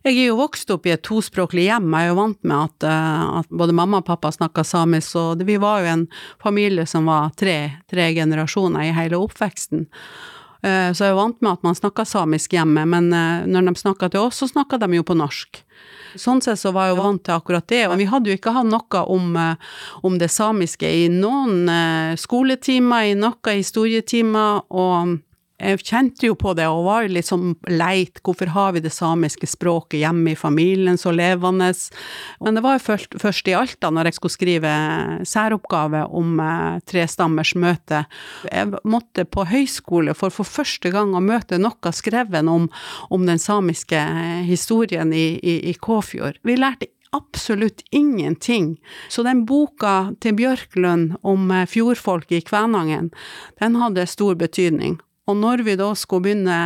Jeg 0.00 0.16
er 0.16 0.30
jo 0.30 0.38
vokst 0.38 0.70
opp 0.72 0.86
i 0.88 0.94
et 0.94 1.02
tospråklig 1.04 1.66
hjem, 1.66 1.90
jeg 1.92 2.06
er 2.06 2.08
jo 2.08 2.16
vant 2.16 2.38
med 2.40 2.56
at, 2.56 2.86
eh, 2.88 3.24
at 3.42 3.50
både 3.52 3.74
mamma 3.76 4.00
og 4.00 4.06
pappa 4.06 4.30
snakka 4.32 4.64
samisk, 4.64 5.18
og 5.20 5.42
vi 5.44 5.58
var 5.60 5.82
jo 5.82 5.90
en 5.90 6.06
familie 6.40 6.86
som 6.88 7.10
var 7.10 7.34
tre, 7.36 7.82
tre 7.90 8.08
generasjoner 8.16 8.86
i 8.86 8.94
hele 8.96 9.20
oppveksten. 9.20 9.84
Eh, 10.62 10.92
så 10.92 11.06
jeg 11.06 11.14
er 11.14 11.18
vant 11.18 11.40
med 11.40 11.54
at 11.54 11.64
man 11.64 11.76
snakker 11.76 12.08
samisk 12.08 12.52
hjemme, 12.52 12.84
men 12.88 13.10
eh, 13.16 13.48
når 13.48 13.70
de 13.70 13.74
snakker 13.80 14.12
til 14.12 14.26
oss, 14.28 14.42
så 14.42 14.50
snakker 14.50 14.80
de 14.82 14.98
jo 14.98 15.06
på 15.06 15.16
norsk. 15.16 15.62
Sånn 16.18 16.42
sett 16.42 16.58
så 16.60 16.72
var 16.74 16.88
jeg 16.88 16.96
jo 16.96 17.04
vant 17.04 17.22
til 17.24 17.36
akkurat 17.36 17.66
det, 17.70 17.84
og 17.88 17.96
vi 18.00 18.08
hadde 18.10 18.32
jo 18.32 18.36
ikke 18.36 18.52
hatt 18.56 18.68
noe 18.68 19.02
om, 19.14 19.32
eh, 19.40 19.72
om 20.04 20.18
det 20.20 20.28
samiske 20.32 20.88
i 20.88 21.08
noen 21.12 21.64
skoletimer, 22.20 23.12
i 23.12 23.18
noen 23.18 23.60
historietimer, 23.62 24.66
og 24.68 25.16
jeg 25.60 25.82
kjente 25.84 26.28
jo 26.28 26.36
på 26.38 26.54
det 26.58 26.66
og 26.70 26.86
var 26.86 27.08
litt 27.10 27.28
sånn 27.28 27.54
leit, 27.70 28.22
hvorfor 28.24 28.52
har 28.54 28.74
vi 28.76 28.82
det 28.84 28.92
samiske 28.94 29.48
språket 29.50 30.00
hjemme 30.02 30.32
i 30.32 30.38
familien 30.38 30.98
så 31.00 31.12
levende? 31.14 31.70
Men 32.40 32.56
det 32.56 32.64
var 32.64 32.82
først, 32.82 33.18
først 33.20 33.50
i 33.50 33.56
Alta, 33.58 33.92
når 33.92 34.10
jeg 34.10 34.18
skulle 34.18 34.36
skrive 34.36 34.74
særoppgave 35.28 36.04
om 36.16 36.40
eh, 36.42 36.78
trestammers 36.90 37.54
møte. 37.58 38.04
Jeg 38.48 38.72
måtte 38.88 39.26
på 39.28 39.46
høyskole 39.50 40.16
for 40.16 40.32
for 40.34 40.48
første 40.48 40.92
gang 40.94 41.12
å 41.14 41.24
møte 41.24 41.58
noe 41.60 41.92
skrevet 41.94 42.48
om, 42.48 42.68
om 43.10 43.26
den 43.28 43.40
samiske 43.42 44.00
historien 44.48 45.12
i, 45.12 45.34
i, 45.38 45.58
i 45.70 45.76
Kåfjord. 45.76 46.40
Vi 46.46 46.56
lærte 46.58 46.90
absolutt 47.10 47.82
ingenting. 47.90 48.76
Så 49.08 49.24
den 49.26 49.44
boka 49.46 50.14
til 50.22 50.36
Bjørklund 50.38 51.16
om 51.26 51.50
eh, 51.50 51.66
fjordfolket 51.66 52.36
i 52.38 52.44
Kvænangen, 52.46 53.10
den 53.60 53.78
hadde 53.82 54.06
stor 54.06 54.38
betydning. 54.38 55.00
Og 55.30 55.38
når 55.38 55.62
vi 55.66 55.76
da 55.78 55.90
skulle 55.98 56.26
begynne 56.26 56.58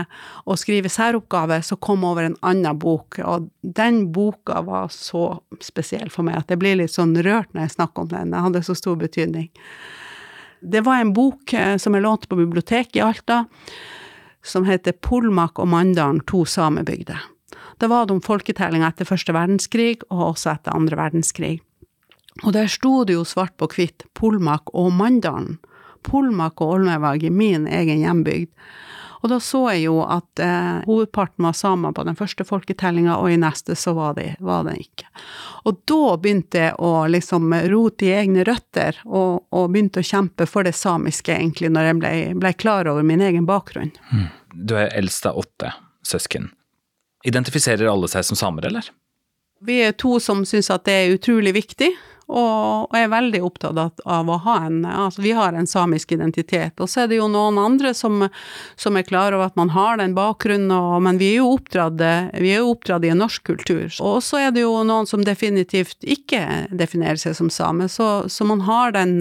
å 0.49 0.57
skrive 0.61 0.91
særoppgave, 0.93 1.61
så 1.65 1.77
kom 1.77 2.07
over 2.09 2.29
en 2.29 2.39
annen 2.47 2.79
bok, 2.81 3.21
og 3.25 3.51
den 3.63 4.07
boka 4.15 4.63
var 4.65 4.89
så 4.95 5.41
spesiell 5.63 6.11
for 6.13 6.27
meg 6.27 6.41
at 6.41 6.55
jeg 6.55 6.63
blir 6.63 6.81
litt 6.81 6.95
sånn 6.95 7.15
rørt 7.25 7.53
når 7.53 7.67
jeg 7.67 7.77
snakker 7.77 8.05
om 8.05 8.11
den, 8.13 8.33
den 8.33 8.47
hadde 8.49 8.65
så 8.65 8.77
stor 8.79 8.97
betydning. 9.01 9.51
Det 10.65 10.81
var 10.87 11.03
en 11.03 11.13
bok 11.13 11.53
eh, 11.53 11.77
som 11.77 11.95
jeg 11.95 12.05
lånte 12.07 12.31
på 12.31 12.41
biblioteket 12.41 12.97
i 12.97 13.05
Alta, 13.05 13.45
som 14.45 14.65
heter 14.69 14.97
Polmak 15.05 15.61
og 15.61 15.69
Mandalen, 15.73 16.23
to 16.29 16.45
samebygder. 16.49 17.21
Det 17.81 17.89
var 17.91 18.07
det 18.07 18.17
om 18.17 18.25
folketellinga 18.25 18.89
etter 18.93 19.09
første 19.09 19.35
verdenskrig, 19.35 19.99
og 20.09 20.31
også 20.33 20.55
etter 20.55 20.77
andre 20.77 20.99
verdenskrig. 21.01 21.59
Og 22.43 22.55
der 22.57 22.71
sto 22.71 23.03
det 23.07 23.17
jo 23.17 23.27
svart 23.29 23.55
på 23.61 23.69
hvitt 23.71 24.07
Polmak 24.17 24.73
og 24.75 24.93
Mandalen. 24.97 25.59
Polmak 26.07 26.63
og 26.63 26.79
Olmevag 26.79 27.25
i 27.25 27.33
min 27.33 27.67
egen 27.67 28.03
hjembygd. 28.03 28.51
Og 29.25 29.31
da 29.33 29.39
så 29.41 29.63
jeg 29.73 29.87
jo 29.87 30.03
at 30.05 30.41
eh, 30.45 30.83
hovedparten 30.85 31.47
var 31.47 31.55
samer 31.57 31.95
på 31.97 32.03
den 32.05 32.17
første 32.19 32.45
folketellinga, 32.45 33.15
og 33.17 33.33
i 33.33 33.39
neste 33.41 33.73
så 33.73 33.95
var 33.97 34.19
det, 34.19 34.35
var 34.45 34.67
det 34.67 34.75
ikke. 34.83 35.07
Og 35.65 35.79
da 35.89 36.17
begynte 36.21 36.61
jeg 36.61 36.75
å 36.77 36.91
liksom 37.09 37.55
rote 37.73 38.05
i 38.05 38.13
egne 38.19 38.45
røtter, 38.45 38.99
og, 39.09 39.47
og, 39.49 39.71
begynte 39.73 40.03
å 40.03 40.05
kjempe 40.05 40.45
for 40.45 40.69
det 40.69 40.75
samiske, 40.77 41.33
egentlig, 41.33 41.73
når 41.73 41.89
jeg 41.89 41.97
ble, 42.03 42.13
ble 42.43 42.53
klar 42.53 42.91
over 42.93 43.07
min 43.07 43.25
egen 43.25 43.49
bakgrunn. 43.49 43.95
Mm. 44.13 44.29
Du 44.53 44.77
er 44.77 44.93
eldst 44.93 45.25
av 45.25 45.41
åtte 45.41 45.73
søsken. 46.05 46.51
Identifiserer 47.25 47.89
alle 47.89 48.13
seg 48.13 48.29
som 48.29 48.37
samer, 48.37 48.69
eller? 48.69 48.93
Vi 49.65 49.81
er 49.87 49.97
to 49.97 50.19
som 50.21 50.45
syns 50.45 50.69
at 50.69 50.85
det 50.85 50.99
er 51.01 51.17
utrolig 51.17 51.55
viktig. 51.57 51.95
Og, 52.25 52.89
og 52.89 52.97
er 52.97 53.11
veldig 53.13 53.41
opptatt 53.45 54.01
av, 54.05 54.31
å 54.31 54.39
ha 54.47 54.57
en 54.65 54.85
Altså, 54.85 55.23
vi 55.25 55.33
har 55.37 55.53
en 55.53 55.67
samisk 55.69 56.13
identitet. 56.17 56.81
Og 56.81 56.89
så 56.89 57.05
er 57.05 57.11
det 57.11 57.19
jo 57.19 57.27
noen 57.29 57.59
andre 57.61 57.93
som, 57.97 58.27
som 58.81 58.97
er 58.97 59.05
klar 59.07 59.35
over 59.35 59.51
at 59.51 59.59
man 59.59 59.73
har 59.75 59.99
den 60.01 60.15
bakgrunnen, 60.17 60.73
og, 60.73 61.03
men 61.05 61.19
vi 61.21 61.33
er 61.35 61.43
jo 61.43 61.51
oppdratt, 61.57 62.01
vi 62.41 62.53
er 62.55 62.63
jo 62.63 62.73
oppdratt 62.73 63.05
i 63.05 63.13
en 63.13 63.21
norsk 63.21 63.45
kultur. 63.47 63.89
Og 64.01 64.23
så 64.25 64.41
er 64.47 64.55
det 64.55 64.65
jo 64.65 64.73
noen 64.87 65.09
som 65.09 65.25
definitivt 65.27 66.05
ikke 66.05 66.69
definerer 66.73 67.21
seg 67.21 67.37
som 67.37 67.51
same, 67.53 67.89
så, 67.93 68.27
så 68.31 68.47
man 68.49 68.65
har 68.65 68.95
den, 68.97 69.19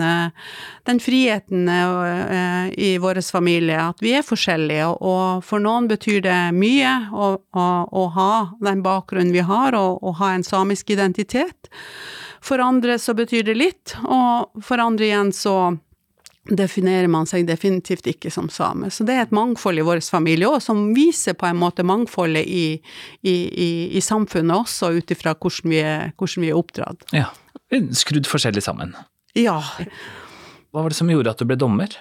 den 0.87 1.03
friheten 1.03 1.67
uh, 1.67 2.71
i 2.71 2.95
vår 3.01 3.21
familie 3.33 3.79
at 3.89 4.01
vi 4.03 4.15
er 4.17 4.25
forskjellige, 4.25 4.89
og 5.03 5.43
for 5.45 5.63
noen 5.63 5.89
betyr 5.91 6.23
det 6.25 6.39
mye 6.55 6.95
å, 7.11 7.35
å, 7.39 7.67
å 7.87 8.07
ha 8.15 8.33
den 8.63 8.83
bakgrunnen 8.85 9.33
vi 9.35 9.45
har, 9.47 9.75
og, 9.77 10.03
og 10.03 10.19
ha 10.21 10.33
en 10.35 10.45
samisk 10.47 10.93
identitet. 10.93 11.71
For 12.43 12.59
andre 12.59 12.97
så 12.99 13.15
betyr 13.15 13.45
det 13.47 13.55
litt, 13.55 13.95
og 14.03 14.63
for 14.63 14.81
andre 14.83 15.07
igjen 15.07 15.31
så 15.35 15.55
definerer 16.43 17.07
man 17.07 17.27
seg 17.29 17.45
definitivt 17.47 18.07
ikke 18.11 18.31
som 18.33 18.49
same. 18.51 18.89
Så 18.91 19.05
det 19.07 19.15
er 19.15 19.23
et 19.23 19.35
mangfold 19.35 19.79
i 19.79 19.85
vår 19.87 20.01
familie 20.03 20.49
òg, 20.49 20.59
som 20.63 20.89
viser 20.95 21.37
på 21.39 21.47
en 21.47 21.61
måte 21.61 21.85
mangfoldet 21.87 22.43
i, 22.43 22.65
i, 23.23 23.35
i, 23.47 23.69
i 23.95 24.01
samfunnet 24.03 24.57
også, 24.57 24.91
ut 24.99 25.13
ifra 25.15 25.37
hvordan, 25.37 25.71
vi 25.71 25.83
hvordan 26.19 26.43
vi 26.43 26.51
er 26.51 26.59
oppdratt. 26.59 27.07
Ja. 27.15 27.29
Skrudd 27.95 28.27
forskjellig 28.29 28.65
sammen. 28.65 28.91
Ja. 29.39 29.61
Hva 30.73 30.83
var 30.83 30.91
det 30.91 30.99
som 30.99 31.09
gjorde 31.09 31.31
at 31.31 31.39
du 31.39 31.47
ble 31.47 31.57
dommer? 31.59 31.95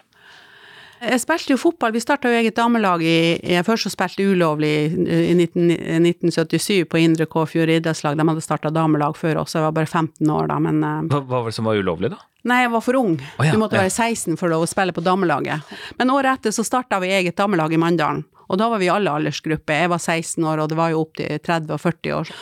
Jeg 1.02 1.18
spilte 1.18 1.54
jo 1.54 1.58
fotball, 1.58 1.90
vi 1.96 2.00
starta 2.02 2.30
jo 2.30 2.38
eget 2.38 2.54
damelag 2.54 3.02
i 3.02 3.14
jeg 3.34 3.66
Først 3.66 3.88
så 3.88 3.90
spilte 3.90 4.22
ulovlig 4.22 4.70
i 4.92 5.32
19, 5.34 5.72
1977 5.98 6.84
på 6.90 7.00
Indre 7.02 7.26
Kåfjord 7.26 7.72
idrettslag, 7.74 8.18
de 8.18 8.26
hadde 8.28 8.44
starta 8.44 8.70
damelag 8.70 9.16
før 9.18 9.40
oss, 9.42 9.56
jeg 9.56 9.64
var 9.66 9.74
bare 9.74 9.90
15 9.90 10.30
år 10.30 10.50
da, 10.52 10.58
men 10.62 10.78
eh, 10.86 11.00
Hva, 11.10 11.22
hva 11.26 11.40
var 11.42 11.50
det 11.50 11.56
som 11.58 11.66
var 11.66 11.80
ulovlig, 11.80 12.12
da? 12.14 12.20
Nei, 12.46 12.60
jeg 12.64 12.72
var 12.72 12.82
for 12.82 12.98
ung. 12.98 13.16
Oh, 13.38 13.46
ja, 13.46 13.54
du 13.54 13.60
måtte 13.62 13.78
ja. 13.78 13.84
være 13.84 13.94
16 13.94 14.38
for 14.38 14.54
å 14.54 14.64
spille 14.66 14.94
på 14.94 15.02
damelaget. 15.06 15.74
Men 15.98 16.10
året 16.10 16.40
etter 16.40 16.54
så 16.54 16.64
starta 16.66 16.98
vi 17.02 17.12
eget 17.14 17.38
damelag 17.38 17.74
i 17.74 17.78
Mandalen. 17.78 18.24
Og 18.50 18.58
da 18.58 18.66
var 18.68 18.82
vi 18.82 18.90
alle 18.90 19.12
aldersgrupper. 19.14 19.84
Jeg 19.84 19.90
var 19.92 20.00
16 20.02 20.44
år, 20.44 20.64
og 20.64 20.72
det 20.72 20.76
var 20.76 20.90
jo 20.92 21.04
opp 21.04 21.14
til 21.20 21.38
30 21.38 21.70
og 21.72 21.80
40 21.80 22.16
år. 22.16 22.32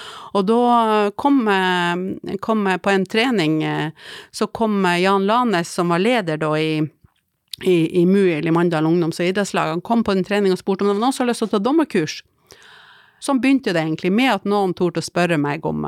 Og 0.41 0.47
da 0.49 0.63
kom, 1.21 1.43
eh, 1.53 2.39
kom 2.41 2.65
på 2.81 2.95
en 2.95 3.05
trening, 3.07 3.61
eh, 3.63 3.93
så 4.33 4.49
kom 4.49 4.89
Jan 4.99 5.29
Lanes, 5.29 5.69
som 5.69 5.93
var 5.93 6.01
leder 6.01 6.41
da 6.41 6.55
i 6.57 6.81
i, 7.63 8.01
i 8.01 8.07
MUIL, 8.07 8.39
eller 8.39 8.55
Mandal 8.57 8.89
ungdoms- 8.89 9.21
og 9.21 9.31
idrettslag, 9.31 9.75
han 9.75 9.85
kom 9.85 10.05
på 10.05 10.15
en 10.15 10.25
trening 10.25 10.55
og 10.55 10.61
spurte 10.61 10.85
om 10.85 10.91
det 10.91 10.97
var 10.97 11.05
noen 11.07 11.17
som 11.17 11.25
hadde 11.25 11.35
lyst 11.35 11.45
til 11.45 11.51
å 11.51 11.55
ta 11.57 11.63
dommerkurs. 11.65 12.21
Sånn 13.21 13.41
begynte 13.43 13.75
det 13.77 13.83
egentlig, 13.83 14.09
med 14.17 14.33
at 14.33 14.47
noen 14.49 14.73
torde 14.77 15.03
å 15.03 15.05
spørre 15.05 15.37
meg 15.41 15.67
om, 15.69 15.85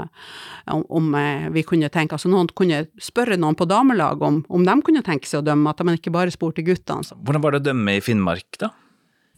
om, 0.68 0.82
om 0.92 1.14
eh, 1.16 1.48
vi 1.54 1.64
kunne 1.64 1.88
tenke 1.92 2.18
Altså 2.18 2.28
noen 2.28 2.50
kunne 2.52 2.82
spørre 3.00 3.38
noen 3.40 3.56
på 3.56 3.64
damelag 3.70 4.20
om, 4.20 4.42
om 4.52 4.66
de 4.68 4.74
kunne 4.84 5.04
tenke 5.06 5.28
seg 5.28 5.40
å 5.40 5.46
dømme, 5.46 5.72
at 5.72 5.80
man 5.80 5.96
ikke 5.96 6.12
bare 6.12 6.34
spurte 6.34 6.64
guttene. 6.66 7.16
Hvordan 7.24 7.44
var 7.44 7.56
det 7.56 7.62
å 7.62 7.68
dømme 7.70 7.96
i 7.96 8.04
Finnmark, 8.04 8.60
da? 8.60 8.68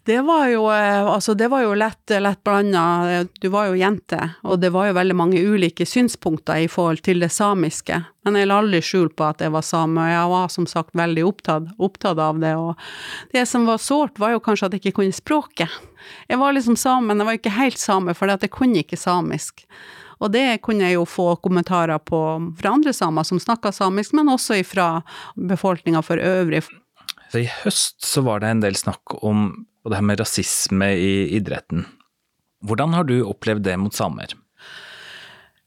Det 0.05 0.19
var 0.21 0.49
jo, 0.53 0.67
eh, 0.69 1.07
altså 1.07 1.33
det 1.35 1.47
var 1.49 1.63
jo 1.65 1.73
lett, 1.75 2.13
lett 2.21 2.43
blanda. 2.45 3.25
Du 3.41 3.49
var 3.49 3.71
jo 3.71 3.79
jente, 3.81 4.19
og 4.45 4.59
det 4.61 4.69
var 4.75 4.91
jo 4.91 4.97
veldig 4.99 5.17
mange 5.17 5.41
ulike 5.41 5.87
synspunkter 5.89 6.61
i 6.61 6.69
forhold 6.69 7.01
til 7.07 7.25
det 7.25 7.31
samiske. 7.33 8.03
Men 8.29 8.37
jeg 8.37 8.51
la 8.51 8.59
aldri 8.61 8.83
skjul 8.85 9.09
på 9.17 9.25
at 9.25 9.41
jeg 9.41 9.55
var 9.55 9.65
same, 9.65 10.05
og 10.05 10.13
jeg 10.13 10.29
var 10.35 10.53
som 10.53 10.69
sagt 10.69 10.93
veldig 11.01 11.25
opptatt, 11.25 11.73
opptatt 11.81 12.21
av 12.21 12.45
det. 12.45 12.53
Og 12.53 13.33
det 13.33 13.47
som 13.49 13.65
var 13.65 13.81
sårt, 13.81 14.21
var 14.21 14.37
jo 14.37 14.45
kanskje 14.45 14.69
at 14.69 14.77
jeg 14.77 14.85
ikke 14.85 14.99
kunne 15.01 15.17
språket. 15.17 15.73
Jeg 16.29 16.41
var 16.43 16.53
liksom 16.53 16.77
same, 16.77 17.09
men 17.09 17.25
jeg 17.25 17.31
var 17.31 17.41
ikke 17.41 17.57
helt 17.57 17.81
same, 17.81 18.13
for 18.13 18.29
jeg 18.29 18.53
kunne 18.53 18.85
ikke 18.85 19.01
samisk. 19.01 19.65
Og 20.21 20.37
det 20.37 20.61
kunne 20.65 20.85
jeg 20.85 20.99
jo 20.99 21.09
få 21.09 21.33
kommentarer 21.41 21.97
på 22.01 22.21
fra 22.61 22.77
andre 22.77 22.93
samer 22.93 23.25
som 23.25 23.41
snakka 23.41 23.73
samisk, 23.73 24.13
men 24.13 24.29
også 24.37 24.61
fra 24.69 24.99
befolkninga 25.33 26.05
for 26.05 26.21
øvrig. 26.21 26.67
Så 27.33 27.41
I 27.41 27.49
høst 27.65 28.05
så 28.05 28.21
var 28.23 28.45
det 28.45 28.53
en 28.53 28.61
del 28.69 28.77
snakk 28.77 29.23
om 29.25 29.65
og 29.85 29.93
det 29.93 30.01
her 30.01 30.09
med 30.09 30.21
rasisme 30.21 30.89
i 30.97 31.13
idretten. 31.37 31.85
Hvordan 32.65 32.97
har 32.97 33.05
du 33.05 33.19
opplevd 33.29 33.67
det 33.67 33.77
mot 33.81 33.95
samer? 33.95 34.33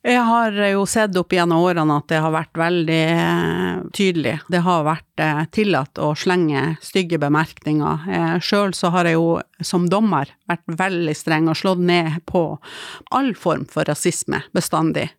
Jeg 0.07 0.21
har 0.23 0.55
jo 0.69 0.85
sett 0.87 1.17
opp 1.19 1.33
gjennom 1.35 1.65
årene 1.67 1.97
at 1.99 2.05
det 2.07 2.19
har 2.23 2.31
vært 2.31 2.55
veldig 2.55 2.99
eh, 3.11 3.79
tydelig. 3.97 4.37
Det 4.47 4.61
har 4.63 4.85
vært 4.87 5.23
eh, 5.23 5.41
tillatt 5.51 5.99
å 5.99 6.13
slenge 6.15 6.77
stygge 6.85 7.19
bemerkninger. 7.19 8.05
Eh, 8.07 8.35
Sjøl 8.39 8.71
så 8.77 8.93
har 8.93 9.09
jeg 9.09 9.17
jo 9.17 9.41
som 9.59 9.89
dommer 9.91 10.31
vært 10.47 10.63
veldig 10.79 11.15
streng 11.17 11.49
og 11.51 11.59
slått 11.59 11.83
ned 11.83 12.21
på 12.29 12.43
all 13.11 13.33
form 13.35 13.65
for 13.67 13.89
rasisme 13.89 14.45
bestandig. 14.55 15.09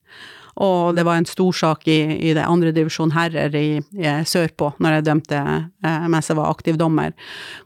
Og 0.59 0.97
det 0.97 1.05
var 1.07 1.21
en 1.21 1.29
stor 1.29 1.55
sak 1.55 1.87
i, 1.89 2.01
i 2.31 2.35
det 2.35 2.43
andre 2.43 2.73
divisjon 2.75 3.13
herrer 3.15 3.55
i, 3.55 3.79
i 3.79 4.13
sørpå, 4.27 4.73
når 4.83 4.99
jeg 4.99 5.07
dømte 5.07 5.39
eh, 5.39 6.07
mens 6.11 6.31
jeg 6.31 6.39
var 6.39 6.51
aktiv 6.51 6.79
dommer, 6.81 7.15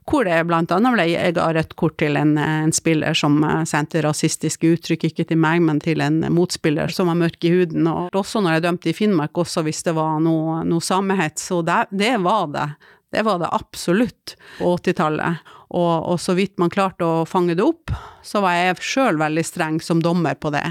hvor 0.08 0.28
det 0.28 0.42
blant 0.48 0.74
annet 0.74 0.92
ble 0.96 1.06
jeg 1.08 1.36
ga 1.38 1.48
rødt 1.56 1.76
kort 1.80 1.96
til 2.02 2.18
en, 2.20 2.34
en 2.36 2.74
spiller 2.76 3.16
som 3.16 3.40
eh, 3.48 3.62
sendte 3.68 4.04
rasistiske 4.04 4.74
uttrykk, 4.76 5.08
ikke 5.08 5.28
til 5.30 5.40
meg, 5.40 5.62
men 5.64 5.80
til 5.80 6.04
en 6.04 6.20
motspiller 6.34 6.92
som 6.92 7.08
var 7.08 7.20
mørk 7.22 7.48
i 7.48 7.54
huden. 7.54 7.88
Og 7.88 8.22
også 8.22 8.44
når 8.44 8.58
jeg 8.58 8.66
dømte 8.68 8.92
i 8.92 8.96
Finnmark, 8.96 9.40
også 9.40 9.64
hvis 9.64 9.84
det 9.88 9.96
var 9.96 10.20
noe, 10.20 10.60
noe 10.68 10.84
samehets. 10.84 11.48
Så 11.48 11.62
det, 11.66 11.86
det 11.96 12.18
var 12.22 12.50
det. 12.52 12.68
Det 13.12 13.22
var 13.26 13.42
det 13.42 13.50
absolutt 13.52 14.36
på 14.58 14.72
80-tallet. 14.78 15.50
Og, 15.72 16.08
og 16.12 16.18
så 16.20 16.34
vidt 16.36 16.58
man 16.60 16.72
klarte 16.72 17.04
å 17.04 17.24
fange 17.28 17.54
det 17.56 17.64
opp, 17.64 17.92
så 18.24 18.42
var 18.44 18.56
jeg 18.56 18.82
sjøl 18.84 19.16
veldig 19.20 19.44
streng 19.44 19.78
som 19.84 20.02
dommer 20.04 20.36
på 20.36 20.52
det. 20.52 20.64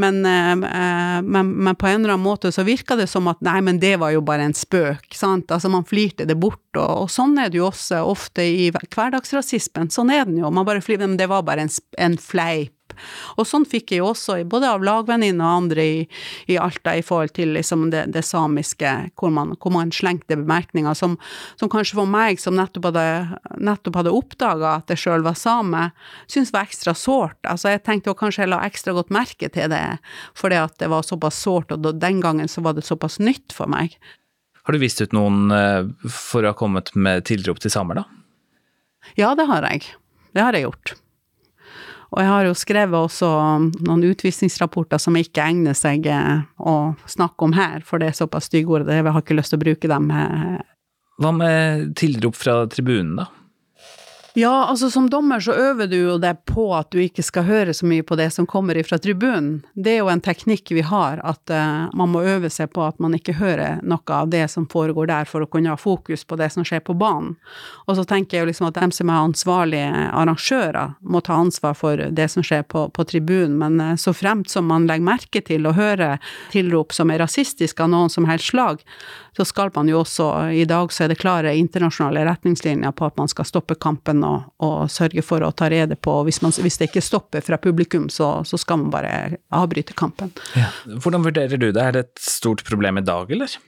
Men, 0.00 0.22
eh, 0.28 0.52
eh, 0.52 1.18
men, 1.24 1.50
men 1.64 1.76
på 1.76 1.88
en 1.90 2.00
eller 2.00 2.14
annen 2.14 2.24
måte 2.24 2.52
så 2.52 2.64
virka 2.64 2.96
det 2.96 3.06
som 3.12 3.28
at 3.32 3.42
nei, 3.44 3.58
men 3.64 3.80
det 3.82 3.94
var 4.00 4.14
jo 4.14 4.24
bare 4.24 4.48
en 4.48 4.56
spøk, 4.56 5.10
sant. 5.16 5.52
Altså 5.52 5.72
man 5.72 5.84
flirte 5.88 6.28
det 6.28 6.38
bort, 6.40 6.64
og, 6.72 7.04
og 7.04 7.12
sånn 7.12 7.36
er 7.40 7.52
det 7.52 7.60
jo 7.60 7.68
også 7.68 8.00
ofte 8.08 8.44
i 8.44 8.70
hverdagsrasismen. 8.72 9.92
Sånn 9.92 10.12
er 10.12 10.24
den 10.28 10.40
jo. 10.40 10.52
Man 10.52 10.68
bare 10.68 10.84
flirer, 10.84 11.08
men 11.08 11.20
det 11.20 11.28
var 11.32 11.44
bare 11.44 11.68
en, 11.68 11.74
en 12.00 12.16
fleip. 12.20 12.72
Og 13.38 13.48
sånn 13.48 13.66
fikk 13.68 13.94
jeg 13.94 14.02
jo 14.02 14.10
også, 14.12 14.38
både 14.50 14.70
av 14.70 14.84
lagvenninner 14.86 15.44
og 15.44 15.64
andre 15.64 15.84
i, 15.84 16.00
i 16.50 16.58
Alta, 16.60 16.94
i 16.96 17.04
forhold 17.04 17.34
til 17.36 17.54
liksom 17.56 17.88
det, 17.94 18.06
det 18.14 18.24
samiske, 18.26 18.92
hvor 19.20 19.32
man, 19.34 19.54
hvor 19.60 19.74
man 19.74 19.92
slengte 19.94 20.38
bemerkninger 20.40 20.96
som, 20.98 21.16
som 21.60 21.70
kanskje 21.72 21.98
for 22.00 22.10
meg, 22.10 22.40
som 22.42 22.56
nettopp 22.58 22.90
hadde, 22.90 23.06
nettopp 23.58 24.00
hadde 24.00 24.14
oppdaga 24.14 24.76
at 24.80 24.92
jeg 24.92 25.04
sjøl 25.04 25.26
var 25.26 25.38
same, 25.38 25.88
syntes 26.26 26.54
var 26.54 26.68
ekstra 26.68 26.96
sårt. 26.98 27.40
Altså, 27.42 27.72
jeg 27.74 27.84
tenkte 27.86 28.12
jo 28.12 28.18
kanskje 28.18 28.44
jeg 28.44 28.54
la 28.54 28.62
ekstra 28.66 28.96
godt 28.96 29.14
merke 29.14 29.50
til 29.52 29.70
det, 29.72 29.84
fordi 30.38 30.60
at 30.62 30.76
det 30.82 30.90
var 30.92 31.06
såpass 31.06 31.40
sårt, 31.44 31.74
og 31.74 31.88
den 32.00 32.20
gangen 32.24 32.50
så 32.50 32.64
var 32.64 32.76
det 32.76 32.86
såpass 32.86 33.20
nytt 33.22 33.54
for 33.54 33.70
meg. 33.70 33.96
Har 34.64 34.72
du 34.72 34.80
vist 34.80 35.02
ut 35.02 35.12
noen 35.12 35.50
eh, 35.52 35.84
for 36.08 36.44
å 36.44 36.54
ha 36.54 36.56
kommet 36.56 36.94
med 36.96 37.26
tilrop 37.28 37.60
til 37.60 37.72
samer, 37.72 38.00
da? 38.00 38.04
Ja, 39.20 39.34
det 39.36 39.44
har 39.50 39.66
jeg. 39.68 39.90
Det 40.32 40.40
har 40.40 40.56
jeg 40.56 40.64
gjort. 40.64 40.94
Og 42.14 42.20
jeg 42.22 42.30
har 42.30 42.46
jo 42.46 42.54
skrevet 42.54 42.94
også 43.08 43.28
noen 43.82 44.04
utvisningsrapporter 44.06 45.00
som 45.02 45.16
ikke 45.18 45.42
egner 45.42 45.74
seg 45.74 46.06
eh, 46.06 46.44
å 46.62 46.94
snakke 47.10 47.48
om 47.48 47.54
her, 47.56 47.82
for 47.86 47.98
det 47.98 48.12
er 48.12 48.18
såpass 48.20 48.46
stygge 48.46 48.70
ord, 48.70 48.86
jeg 48.86 49.02
har 49.02 49.22
ikke 49.24 49.34
lyst 49.34 49.50
til 49.50 49.58
å 49.58 49.64
bruke 49.64 49.90
dem. 49.90 50.10
eh. 50.14 50.60
Hva 51.18 51.32
med 51.34 51.90
tilrop 51.98 52.38
fra 52.38 52.60
tribunen, 52.70 53.16
da? 53.18 53.26
Ja, 54.36 54.66
altså 54.66 54.90
som 54.90 55.10
dommer 55.10 55.38
så 55.40 55.52
øver 55.52 55.86
du 55.86 55.94
jo 55.94 56.14
deg 56.18 56.40
på 56.50 56.64
at 56.74 56.88
du 56.90 56.98
ikke 56.98 57.22
skal 57.22 57.44
høre 57.46 57.70
så 57.70 57.86
mye 57.86 58.02
på 58.02 58.16
det 58.18 58.32
som 58.34 58.48
kommer 58.50 58.74
ifra 58.74 58.96
tribunen. 58.98 59.60
Det 59.78 59.92
er 59.92 60.00
jo 60.00 60.08
en 60.10 60.22
teknikk 60.26 60.72
vi 60.74 60.82
har, 60.82 61.20
at 61.22 61.52
uh, 61.54 61.86
man 61.94 62.10
må 62.10 62.24
øve 62.26 62.50
seg 62.50 62.72
på 62.74 62.82
at 62.82 62.98
man 62.98 63.14
ikke 63.14 63.36
hører 63.38 63.78
noe 63.86 64.02
av 64.10 64.32
det 64.32 64.48
som 64.50 64.66
foregår 64.66 65.06
der, 65.06 65.28
for 65.30 65.46
å 65.46 65.46
kunne 65.46 65.70
ha 65.70 65.78
fokus 65.78 66.26
på 66.26 66.34
det 66.40 66.48
som 66.50 66.66
skjer 66.66 66.82
på 66.82 66.96
banen. 66.98 67.36
Og 67.86 67.94
så 67.94 68.02
tenker 68.10 68.40
jeg 68.40 68.42
jo 68.42 68.48
liksom 68.50 68.66
at 68.72 68.80
dem 68.80 68.90
som 68.96 69.12
er 69.12 69.20
ansvarlige 69.20 69.92
arrangører, 70.10 70.96
må 70.98 71.22
ta 71.22 71.38
ansvar 71.38 71.78
for 71.78 72.02
det 72.02 72.26
som 72.34 72.42
skjer 72.42 72.66
på, 72.66 72.88
på 72.90 73.06
tribunen, 73.06 73.54
men 73.62 73.78
uh, 73.78 73.94
så 73.94 74.16
fremt 74.18 74.50
som 74.50 74.66
man 74.66 74.90
legger 74.90 75.12
merke 75.12 75.44
til 75.46 75.70
og 75.70 75.78
hører 75.78 76.18
tilrop 76.50 76.90
som 76.90 77.14
er 77.14 77.22
rasistiske 77.22 77.86
av 77.86 77.94
noen 77.94 78.10
som 78.10 78.26
helst 78.26 78.50
slag, 78.50 78.82
så 79.36 79.46
skal 79.46 79.70
man 79.78 79.86
jo 79.90 80.02
også, 80.02 80.50
i 80.58 80.66
dag 80.66 80.90
så 80.90 81.06
er 81.06 81.14
det 81.14 81.20
klare 81.22 81.54
internasjonale 81.58 82.26
retningslinjer 82.26 82.98
på 82.98 83.06
at 83.06 83.18
man 83.18 83.30
skal 83.30 83.46
stoppe 83.46 83.78
kampen 83.78 84.23
og, 84.24 84.48
å, 84.64 84.70
sørge 84.90 85.22
for 85.24 85.44
å 85.44 85.52
ta 85.52 85.68
rede 85.72 85.96
på, 85.96 86.16
hvis, 86.26 86.40
man, 86.44 86.54
hvis 86.64 86.80
det 86.80 86.90
ikke 86.90 87.04
stopper 87.04 87.44
fra 87.44 87.60
publikum, 87.60 88.08
så, 88.12 88.38
så 88.48 88.60
skal 88.60 88.82
man 88.82 88.90
bare 88.94 89.12
avbryte 89.54 89.96
kampen. 89.98 90.32
Hvordan 90.88 91.26
vurderer 91.26 91.60
du 91.60 91.70
det? 91.70 91.80
Er 91.80 91.96
det 91.96 92.06
et 92.08 92.26
stort 92.26 92.64
problem 92.66 93.00
i 93.00 93.06
dag, 93.06 93.30
eller? 93.32 93.58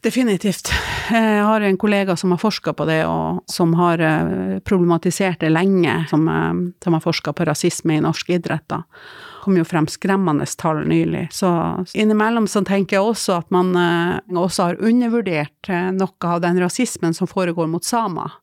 Definitivt. 0.00 0.70
Jeg 1.10 1.42
har 1.42 1.60
en 1.60 1.76
kollega 1.76 2.14
som 2.16 2.30
har 2.30 2.38
forska 2.38 2.72
på 2.72 2.84
det, 2.86 3.00
og 3.06 3.42
som 3.50 3.72
har 3.74 3.98
eh, 3.98 4.58
problematisert 4.62 5.40
det 5.42 5.50
lenge, 5.50 6.04
som, 6.10 6.28
eh, 6.30 6.60
som 6.84 6.94
har 6.94 7.02
forska 7.02 7.32
på 7.34 7.46
rasisme 7.48 7.96
i 7.96 8.04
norske 8.04 8.36
idretter. 8.36 8.84
Det 8.86 9.42
kom 9.42 9.58
jo 9.58 9.66
frem 9.66 9.88
skremmende 9.90 10.46
tall 10.60 10.84
nylig. 10.86 11.26
Så 11.34 11.50
innimellom 11.98 12.46
så 12.46 12.62
tenker 12.68 12.98
jeg 12.98 13.10
også 13.10 13.40
at 13.40 13.50
man 13.50 13.74
eh, 13.74 14.38
også 14.38 14.68
har 14.68 14.82
undervurdert 14.86 15.72
noe 15.96 16.30
av 16.30 16.44
den 16.46 16.62
rasismen 16.62 17.16
som 17.16 17.30
foregår 17.30 17.66
mot 17.66 17.84
samer. 17.84 18.38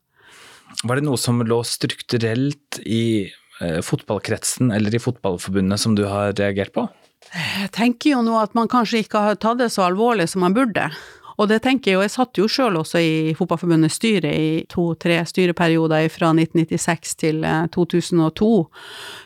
Var 0.84 0.98
det 0.98 1.06
noe 1.06 1.18
som 1.20 1.40
lå 1.42 1.58
strukturelt 1.66 2.80
i 2.84 3.28
eh, 3.62 3.80
fotballkretsen 3.84 4.72
eller 4.74 4.94
i 4.94 5.02
fotballforbundet 5.02 5.80
som 5.80 5.96
du 5.98 6.04
har 6.10 6.34
reagert 6.36 6.74
på? 6.76 6.86
Jeg 7.32 7.70
tenker 7.74 8.12
jo 8.14 8.22
nå 8.22 8.36
at 8.38 8.54
man 8.56 8.68
kanskje 8.70 9.02
ikke 9.02 9.22
har 9.22 9.38
tatt 9.40 9.58
det 9.60 9.70
så 9.74 9.86
alvorlig 9.88 10.28
som 10.30 10.44
man 10.44 10.54
burde. 10.56 10.88
Og 11.36 11.48
det 11.50 11.60
tenker 11.64 11.90
jeg 11.90 11.98
jo, 11.98 12.04
jeg 12.04 12.14
satt 12.14 12.40
jo 12.40 12.48
sjøl 12.50 12.78
også 12.80 13.00
i 13.02 13.34
Fotballforbundets 13.36 13.98
styre 13.98 14.32
i 14.32 14.48
to-tre 14.72 15.18
styreperioder 15.28 16.08
fra 16.12 16.32
1996 16.32 17.14
til 17.20 17.44
eh, 17.44 17.66
2002. 17.74 18.48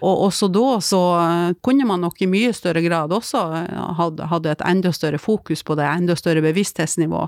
Og 0.07 0.25
også 0.27 0.49
da 0.53 0.67
så 0.85 1.03
eh, 1.21 1.53
kunne 1.63 1.87
man 1.87 2.03
nok 2.05 2.21
i 2.23 2.29
mye 2.31 2.53
større 2.57 2.83
grad 2.85 3.15
også 3.15 3.45
eh, 3.61 4.01
hadde, 4.01 4.51
et 4.51 4.65
enda 4.67 4.93
større 4.95 5.21
fokus 5.23 5.63
på 5.67 5.77
det, 5.79 5.87
enda 5.87 6.17
større 6.19 6.43
bevissthetsnivå. 6.45 7.27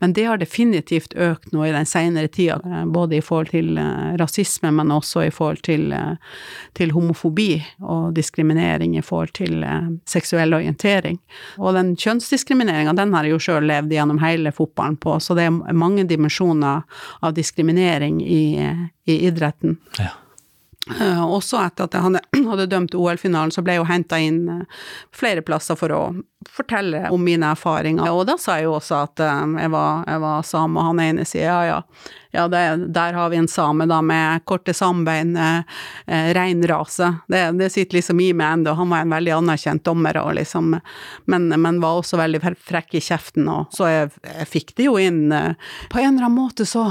Men 0.00 0.16
det 0.16 0.26
har 0.30 0.40
definitivt 0.40 1.12
økt 1.12 1.52
nå 1.52 1.66
i 1.68 1.74
den 1.74 1.88
senere 1.88 2.32
tida, 2.32 2.60
eh, 2.64 2.86
både 2.88 3.18
i 3.18 3.24
forhold 3.24 3.52
til 3.52 3.76
eh, 3.80 4.14
rasisme, 4.20 4.72
men 4.72 4.94
også 4.94 5.26
i 5.26 5.34
forhold 5.34 5.62
til, 5.68 5.92
eh, 5.92 6.16
til 6.78 6.96
homofobi 6.96 7.50
og 7.84 8.14
diskriminering 8.16 8.96
i 8.96 9.04
forhold 9.04 9.36
til 9.36 9.60
eh, 9.66 9.92
seksuell 10.08 10.56
orientering. 10.56 11.20
Og 11.60 11.76
den 11.76 11.94
kjønnsdiskrimineringa, 12.00 12.96
den 12.96 13.12
har 13.12 13.28
jeg 13.28 13.36
jo 13.36 13.44
sjøl 13.50 13.68
levd 13.68 13.92
gjennom 13.92 14.21
hele 14.22 14.54
fotballen 14.54 14.96
på, 15.02 15.18
så 15.20 15.36
det 15.38 15.48
er 15.48 15.76
mange 15.76 16.06
dimensjoner 16.08 16.82
av 17.20 17.36
diskriminering 17.36 18.22
i, 18.24 18.44
i 19.06 19.22
idretten. 19.28 19.78
Ja. 19.98 20.14
Uh, 20.90 21.22
også 21.30 21.60
etter 21.62 21.86
at 21.86 21.94
han 21.94 22.18
hadde, 22.50 22.66
dømt 22.66 22.94
OL-finalen, 22.98 23.52
så 23.54 23.62
ble 23.62 23.76
jeg 23.76 23.82
jo 23.84 23.86
henta 23.86 24.18
inn 24.18 24.40
uh, 24.50 24.80
flere 25.14 25.44
plasser 25.46 25.78
for 25.78 25.94
å 25.94 26.00
fortelle 26.50 27.04
om 27.14 27.22
mine 27.22 27.52
erfaringer. 27.54 28.10
Og 28.10 28.26
da 28.26 28.34
sa 28.40 28.58
jeg 28.58 28.66
jo 28.66 28.74
også 28.80 29.04
at 29.04 29.22
uh, 29.22 29.44
jeg, 29.62 29.70
var, 29.70 30.02
jeg, 30.10 30.22
var, 30.24 30.48
same, 30.48 30.80
og 30.80 30.90
han 30.90 31.04
ene 31.04 31.26
sier 31.28 31.46
ja, 31.46 31.60
ja, 31.68 31.78
ja 32.32 32.46
det, 32.48 32.62
der 32.96 33.16
har 33.16 33.30
vi 33.32 33.38
en 33.40 33.48
same 33.50 33.86
da 33.88 34.00
med 34.02 34.44
korte 34.48 34.74
sambein, 34.74 35.34
eh, 35.36 35.62
reinrase. 36.36 37.10
Det, 37.28 37.44
det, 37.60 37.70
sitter 37.74 37.98
liksom 37.98 38.20
i 38.24 38.30
meg 38.36 38.58
ennå. 38.58 38.74
Han 38.78 38.92
var 38.92 39.04
en 39.04 39.14
veldig 39.14 39.34
anerkjent 39.36 39.84
dommer, 39.84 40.16
og 40.22 40.34
liksom, 40.40 40.74
men, 41.30 41.48
men, 41.52 41.80
var 41.82 42.00
også 42.00 42.20
veldig 42.20 42.42
frekk 42.64 42.96
i 42.96 43.04
kjeften, 43.04 43.48
og 43.52 43.72
så 43.76 43.90
jeg, 43.90 44.12
jeg 44.26 44.50
fikk 44.50 44.76
det 44.78 44.88
jo 44.88 44.98
inn 45.00 45.24
På 45.92 46.00
en 46.00 46.14
eller 46.14 46.26
annen 46.26 46.38
måte 46.38 46.66
så 46.68 46.88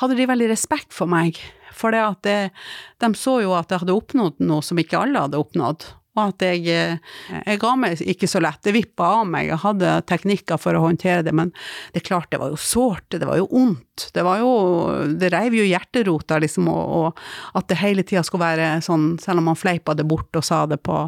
hadde 0.00 0.16
de 0.18 0.28
veldig 0.28 0.48
respekt 0.50 0.94
for 0.94 1.10
meg. 1.10 1.38
For 1.72 1.94
de 1.94 3.14
så 3.18 3.38
jo 3.42 3.54
at 3.56 3.72
jeg 3.72 3.82
hadde 3.82 3.96
oppnådd 3.96 4.40
noe 4.44 4.64
som 4.64 4.78
ikke 4.80 5.00
alle 5.00 5.24
hadde 5.26 5.40
oppnådd. 5.40 5.86
Og 6.12 6.28
at 6.28 6.42
jeg, 6.44 6.98
jeg 7.32 7.60
ga 7.62 7.70
meg 7.80 8.00
ikke 8.04 8.28
så 8.28 8.42
lett. 8.44 8.60
Det 8.64 8.74
vippa 8.76 9.06
av 9.22 9.28
meg. 9.28 9.46
Jeg 9.48 9.62
hadde 9.62 9.94
teknikker 10.10 10.60
for 10.60 10.76
å 10.76 10.82
håndtere 10.84 11.24
det, 11.24 11.32
men 11.36 11.54
det 11.94 12.02
er 12.02 12.08
klart, 12.10 12.28
det 12.32 12.40
var 12.42 12.52
jo 12.52 12.58
sårt. 12.60 13.08
Det 13.14 13.24
var 13.28 13.40
jo 13.40 13.48
ondt. 13.48 14.10
Det 14.12 14.24
var 14.24 14.42
jo 14.42 14.52
Det 15.20 15.30
reiv 15.32 15.56
jo 15.56 15.64
hjerterota, 15.64 16.38
liksom, 16.42 16.68
og, 16.68 16.92
og, 16.98 17.22
at 17.56 17.68
det 17.72 17.80
hele 17.80 18.04
tida 18.04 18.24
skulle 18.26 18.44
være 18.44 18.68
sånn, 18.84 19.14
selv 19.22 19.40
om 19.40 19.50
man 19.52 19.58
fleipa 19.58 19.96
det 19.96 20.06
bort 20.08 20.36
og 20.36 20.44
sa 20.44 20.64
det 20.68 20.82
på, 20.84 20.98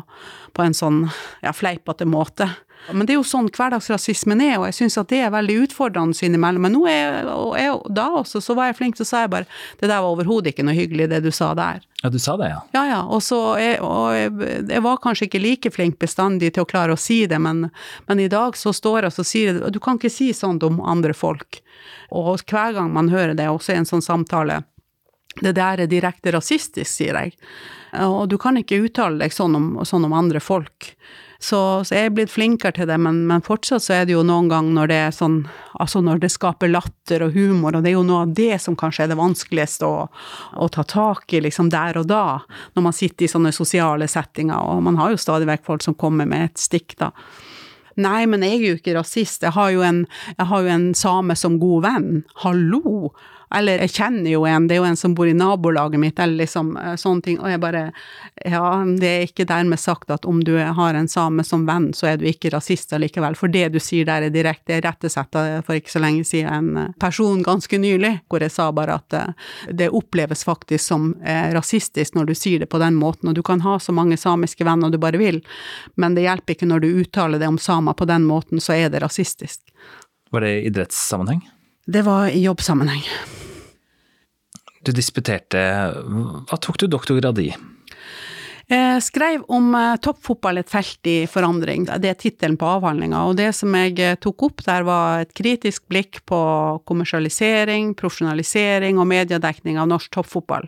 på 0.57 0.65
en 0.65 0.77
sånn 0.77 1.05
ja, 1.45 1.53
fleipete 1.53 2.09
måte. 2.09 2.49
Men 2.93 3.07
det 3.07 3.15
er 3.15 3.19
jo 3.19 3.27
sånn 3.27 3.49
hverdagsrasismen 3.49 4.43
er, 4.45 4.59
og 4.59 4.67
jeg 4.69 4.77
syns 4.79 4.99
at 5.01 5.09
det 5.13 5.23
er 5.25 5.33
veldig 5.33 5.57
utfordrende 5.65 6.27
innimellom. 6.27 6.67
Men 6.67 6.75
nå 6.77 6.83
er, 6.91 7.29
og 7.33 7.55
jeg, 7.59 7.79
da 7.97 8.07
også, 8.21 8.43
så 8.45 8.57
var 8.59 8.69
jeg 8.69 8.79
flink 8.81 8.99
til 8.99 9.07
å 9.07 9.09
si 9.09 9.23
bare 9.33 9.49
det 9.81 9.89
der 9.89 10.03
var 10.05 10.11
overhodet 10.11 10.53
ikke 10.53 10.67
noe 10.67 10.77
hyggelig, 10.77 11.09
det 11.13 11.23
du 11.25 11.31
sa 11.35 11.53
der. 11.57 11.81
Ja, 12.03 12.11
du 12.13 12.19
sa 12.21 12.37
det, 12.37 12.51
ja. 12.53 12.61
Ja, 12.77 12.85
ja. 12.91 13.01
Og, 13.09 13.23
så, 13.25 13.39
jeg, 13.61 13.79
og 13.81 14.13
jeg, 14.13 14.35
jeg, 14.69 14.83
var 14.85 15.01
kanskje 15.05 15.31
ikke 15.31 15.41
like 15.41 15.73
flink 15.73 15.97
bestandig 16.03 16.53
til 16.55 16.67
å 16.67 16.69
klare 16.69 16.93
å 16.93 17.01
si 17.01 17.23
det, 17.31 17.41
men, 17.41 17.71
men 18.11 18.21
i 18.21 18.29
dag 18.33 18.59
så 18.61 18.75
står 18.77 19.09
jeg 19.09 19.17
og 19.17 19.31
sier 19.31 19.57
det, 19.57 19.73
du 19.73 19.81
kan 19.83 20.01
ikke 20.01 20.13
si 20.13 20.29
sånt 20.37 20.67
om 20.67 20.83
andre 20.85 21.17
folk. 21.17 21.63
Og 22.13 22.45
hver 22.45 22.77
gang 22.77 22.93
man 22.93 23.09
hører 23.13 23.33
det, 23.39 23.49
også 23.49 23.73
i 23.73 23.81
en 23.81 23.89
sånn 23.89 24.05
samtale, 24.05 24.63
det 25.41 25.55
der 25.57 25.83
er 25.83 25.91
direkte 25.91 26.35
rasistisk, 26.35 26.91
sier 26.91 27.17
jeg. 27.19 27.35
Og 28.05 28.29
du 28.31 28.37
kan 28.43 28.59
ikke 28.59 28.83
uttale 28.85 29.23
deg 29.23 29.35
sånn 29.35 29.57
om, 29.57 29.69
sånn 29.87 30.07
om 30.07 30.15
andre 30.15 30.43
folk. 30.43 30.93
Så, 31.39 31.59
så, 31.85 31.95
jeg 31.95 32.09
er 32.09 32.15
blitt 32.15 32.33
flinkere 32.33 32.75
til 32.77 32.89
det, 32.89 32.97
men, 33.03 33.25
men, 33.29 33.43
fortsatt 33.45 33.83
så 33.85 33.97
er 33.97 34.07
det 34.07 34.15
jo 34.15 34.23
noen 34.27 34.49
ganger 34.51 34.77
når 34.79 34.91
det 34.91 34.99
er 35.09 35.15
sånn 35.15 35.39
Altså 35.83 35.99
når 36.05 36.21
det 36.23 36.31
skaper 36.31 36.71
latter 36.71 37.25
og 37.27 37.35
humor, 37.35 37.75
og 37.75 37.83
det 37.83 37.91
er 37.91 37.97
jo 37.97 38.05
noe 38.07 38.21
av 38.23 38.35
det 38.39 38.61
som 38.63 38.77
kanskje 38.79 39.05
er 39.05 39.11
det 39.11 39.19
vanskeligste 39.19 39.89
å, 39.89 40.05
å 40.55 40.69
ta 40.71 40.85
tak 40.87 41.35
i 41.35 41.41
liksom 41.43 41.67
der 41.73 41.99
og 41.99 42.07
da, 42.07 42.39
når 42.79 42.85
man 42.87 42.95
sitter 42.95 43.27
i 43.27 43.31
sånne 43.33 43.51
sosiale 43.53 44.07
settinger, 44.09 44.55
og 44.55 44.85
man 44.87 45.01
har 45.01 45.11
jo 45.11 45.19
stadig 45.19 45.49
vekk 45.51 45.67
folk 45.67 45.83
som 45.83 45.99
kommer 45.99 46.31
med 46.31 46.47
et 46.47 46.63
stikk, 46.63 46.95
da. 47.03 47.11
Nei, 47.99 48.23
men 48.31 48.47
jeg 48.47 48.61
er 48.61 48.65
jo 48.69 48.79
ikke 48.79 48.95
rasist, 49.01 49.43
jeg 49.43 49.55
har 49.59 49.75
jo 49.75 49.83
en, 49.87 50.05
har 50.39 50.63
jo 50.63 50.71
en 50.71 50.89
same 50.99 51.35
som 51.39 51.59
god 51.63 51.89
venn. 51.89 52.11
Hallo! 52.47 53.11
Eller 53.55 53.85
jeg 53.85 53.95
kjenner 53.97 54.31
jo 54.31 54.45
en, 54.49 54.67
det 54.69 54.77
er 54.77 54.83
jo 54.83 54.89
en 54.89 54.99
som 54.99 55.15
bor 55.17 55.29
i 55.31 55.35
nabolaget 55.37 56.01
mitt, 56.01 56.19
eller 56.19 56.43
liksom 56.43 56.75
eh, 56.81 56.95
sånne 57.01 57.25
ting. 57.25 57.41
Og 57.41 57.51
jeg 57.53 57.63
bare 57.63 57.85
Ja, 58.45 58.83
det 58.85 59.09
er 59.09 59.27
ikke 59.29 59.47
dermed 59.49 59.81
sagt 59.81 60.11
at 60.11 60.27
om 60.29 60.41
du 60.45 60.57
har 60.59 60.95
en 60.95 61.09
same 61.09 61.45
som 61.47 61.67
venn, 61.69 61.93
så 61.95 62.11
er 62.11 62.19
du 62.19 62.27
ikke 62.29 62.51
rasist 62.55 62.93
allikevel. 62.93 63.37
For 63.39 63.53
det 63.53 63.69
du 63.75 63.81
sier 63.83 64.07
der 64.09 64.27
er 64.27 64.35
direkte. 64.35 64.75
Jeg 64.75 64.85
rettesetta 64.85 65.63
for 65.67 65.79
ikke 65.79 65.93
så 65.93 66.03
lenge 66.03 66.25
siden 66.29 66.53
en 66.53 66.81
eh, 66.83 66.93
person 67.01 67.43
ganske 67.45 67.79
nylig, 67.79 68.17
hvor 68.29 68.43
jeg 68.45 68.55
sa 68.55 68.71
bare 68.75 68.99
at 69.01 69.19
eh, 69.19 69.49
det 69.71 69.93
oppleves 69.95 70.45
faktisk 70.45 70.85
som 70.85 71.13
rasistisk 71.25 72.17
når 72.17 72.27
du 72.29 72.35
sier 72.37 72.61
det 72.61 72.69
på 72.73 72.79
den 72.83 72.97
måten. 72.99 73.31
Og 73.31 73.37
du 73.37 73.43
kan 73.47 73.63
ha 73.65 73.79
så 73.81 73.95
mange 73.95 74.17
samiske 74.21 74.67
venner 74.67 74.93
du 74.93 74.99
bare 75.01 75.21
vil, 75.21 75.41
men 76.01 76.17
det 76.17 76.27
hjelper 76.27 76.57
ikke 76.57 76.69
når 76.69 76.85
du 76.85 76.89
uttaler 77.05 77.41
det 77.41 77.49
om 77.49 77.59
samer 77.61 77.97
på 77.97 78.09
den 78.09 78.27
måten, 78.29 78.61
så 78.61 78.77
er 78.77 78.93
det 78.93 79.03
rasistisk. 79.05 79.61
Var 80.35 80.41
det 80.41 80.51
i 80.51 80.67
idrettssammenheng? 80.67 81.45
Det 81.87 82.03
var 82.03 82.29
i 82.29 82.43
jobbsammenheng. 82.43 83.05
Du 84.85 84.93
disputerte. 84.93 85.61
Hva 86.49 86.59
tok 86.61 86.79
du 86.83 86.89
doktorgrad 86.93 87.41
i? 87.41 87.53
Jeg 88.65 89.03
skrev 89.05 89.43
om 89.53 89.75
eh, 89.77 89.97
toppfotball 90.01 90.63
et 90.63 90.71
felt 90.73 91.09
i 91.11 91.27
forandring. 91.29 91.85
Det 92.01 92.09
er 92.09 92.17
tittelen 92.17 92.57
på 92.57 92.69
avhandlinga. 92.79 93.27
Og 93.29 93.37
det 93.37 93.51
som 93.57 93.75
jeg 93.77 93.99
eh, 94.01 94.17
tok 94.17 94.47
opp 94.49 94.65
der, 94.65 94.87
var 94.89 95.25
et 95.25 95.35
kritisk 95.37 95.85
blikk 95.93 96.23
på 96.29 96.39
kommersialisering, 96.89 97.93
profesjonalisering 97.99 99.01
og 99.01 99.11
mediedekning 99.11 99.77
av 99.81 99.91
norsk 99.93 100.15
toppfotball. 100.17 100.65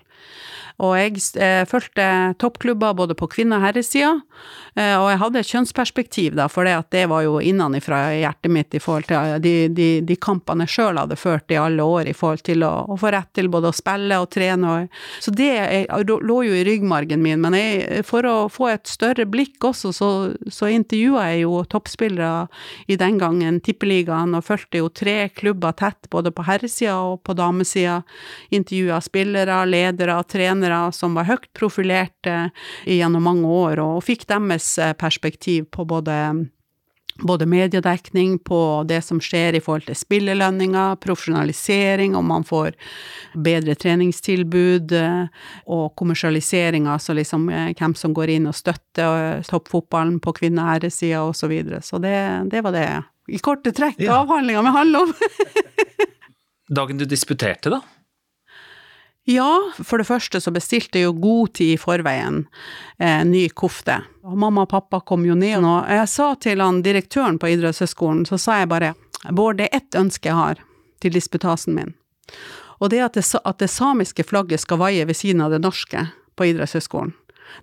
Og 0.84 0.92
jeg 0.98 1.20
eh, 1.40 1.62
fulgte 1.68 2.06
toppklubber 2.40 2.96
både 2.96 3.14
på 3.16 3.28
kvinne- 3.32 3.56
og 3.56 3.64
herresida, 3.64 4.10
eh, 4.76 4.92
og 4.98 5.08
jeg 5.08 5.20
hadde 5.22 5.40
et 5.40 5.50
kjønnsperspektiv, 5.52 6.34
da, 6.36 6.50
for 6.52 6.68
det, 6.68 7.04
var 7.08 7.22
jo 7.24 7.38
innenfra 7.40 8.00
hjertet 8.12 8.52
mitt 8.52 8.76
i 8.76 8.82
forhold 8.82 9.08
til 9.08 9.16
eh, 9.16 9.38
de, 9.40 9.54
de, 9.72 9.88
de 10.04 10.16
kampene 10.20 10.66
jeg 10.66 10.74
sjøl 10.74 11.00
hadde 11.00 11.16
ført 11.16 11.54
i 11.54 11.56
alle 11.60 11.84
år, 11.84 12.10
i 12.10 12.16
forhold 12.16 12.44
til 12.44 12.66
å, 12.66 12.72
å, 12.92 12.98
få 13.00 13.12
rett 13.14 13.30
til 13.38 13.48
både 13.52 13.70
å 13.72 13.76
spille 13.76 14.18
og 14.20 14.28
trene. 14.36 14.74
Og, 14.74 15.00
så 15.24 15.32
det 15.32 15.48
jeg, 15.54 15.86
lå 16.04 16.36
jo 16.44 16.58
i 16.58 16.66
ryggmargen 16.68 17.24
min, 17.24 17.40
men 17.40 17.56
jeg, 17.56 18.04
for 18.04 18.28
å 18.28 18.36
få 18.52 18.68
et 18.74 18.84
større 18.90 19.24
blikk 19.24 19.64
også, 19.64 19.94
så, 19.96 20.10
så 20.52 20.68
intervjua 20.68 21.30
jeg 21.30 21.46
jo 21.46 21.62
toppspillere 21.72 22.46
i 22.92 23.00
den 23.00 23.16
gangen, 23.22 23.62
Tippeligaen, 23.64 24.36
og 24.36 24.44
fulgte 24.44 24.84
jo 24.84 24.92
tre 24.92 25.30
klubber 25.32 25.72
tett, 25.80 26.10
både 26.12 26.34
på 26.36 26.44
herresida 26.44 26.98
og 27.00 27.22
på 27.24 27.32
damesida. 27.38 28.02
Intervjua 28.52 29.00
spillere, 29.00 29.62
ledere, 29.64 30.20
trenere 30.28 30.65
trenere 30.66 30.92
som 30.92 31.14
var 31.14 31.26
høyt 31.26 31.48
profilerte 31.54 32.50
gjennom 32.84 33.22
mange 33.22 33.46
år, 33.46 33.80
og 33.80 34.04
fikk 34.04 34.26
deres 34.28 34.78
eh, 34.78 34.94
perspektiv 34.94 35.70
på 35.70 35.84
både 35.84 36.46
både 37.18 37.46
mediedekning 37.48 38.38
på 38.44 38.84
det 38.84 38.98
som 39.00 39.16
skjer 39.24 39.56
i 39.56 39.60
forhold 39.64 39.86
til 39.86 39.96
spillelønninger, 39.96 40.98
profesjonalisering, 41.00 42.12
om 42.12 42.26
man 42.28 42.44
får 42.44 42.74
bedre 43.32 43.74
treningstilbud, 43.74 44.92
eh, 44.92 45.24
og 45.66 45.94
kommersialisering, 45.96 46.86
altså 46.86 47.16
liksom 47.16 47.48
eh, 47.48 47.72
hvem 47.72 47.94
som 47.96 48.12
går 48.12 48.34
inn 48.34 48.50
og 48.50 48.58
støtter 48.58 49.40
toppfotballen 49.48 50.20
på 50.20 50.36
kvinneæresida 50.42 51.24
osv. 51.24 51.40
Så, 51.40 51.48
videre. 51.48 51.80
så 51.80 51.98
det, 51.98 52.16
det 52.52 52.60
var 52.60 52.76
det 52.76 52.88
i 53.32 53.38
korte 53.38 53.72
trekk 53.72 53.96
ja. 54.02 54.20
avhandlinga 54.20 54.62
mi 54.62 54.76
handler 54.76 55.06
om. 55.06 55.14
Dagen 56.76 56.98
du 56.98 57.06
disputerte, 57.08 57.70
da? 57.72 57.80
Ja, 59.28 59.72
for 59.84 59.98
det 59.98 60.06
første 60.06 60.38
så 60.38 60.52
bestilte 60.54 61.00
jeg 61.00 61.08
jo 61.08 61.16
god 61.18 61.56
tid 61.58 61.72
i 61.74 61.80
forveien 61.82 62.44
eh, 63.02 63.24
ny 63.26 63.48
kofte. 63.50 63.98
Og 64.22 64.36
mamma 64.38 64.62
og 64.62 64.70
pappa 64.70 65.00
kom 65.02 65.24
jo 65.26 65.34
ned, 65.34 65.66
og 65.66 65.90
jeg 65.90 66.06
sa 66.12 66.28
til 66.38 66.62
han 66.62 66.78
direktøren 66.86 67.40
på 67.42 67.50
idrettshøyskolen, 67.56 68.22
så 68.28 68.38
sa 68.38 68.60
jeg 68.60 68.70
bare 68.70 68.94
Bård, 69.34 69.58
det 69.58 69.66
er 69.66 69.80
ett 69.80 69.96
ønske 69.98 70.28
jeg 70.28 70.38
har 70.38 70.60
til 71.02 71.16
disputasen 71.16 71.74
min, 71.74 71.94
og 72.78 72.92
det 72.92 73.00
er 73.00 73.08
at 73.08 73.16
det, 73.16 73.24
at 73.42 73.58
det 73.58 73.70
samiske 73.72 74.22
flagget 74.28 74.62
skal 74.62 74.78
vaie 74.78 75.06
ved 75.08 75.18
siden 75.18 75.42
av 75.42 75.50
det 75.50 75.62
norske 75.64 76.04
på 76.38 76.46
idrettshøyskolen. 76.52 77.14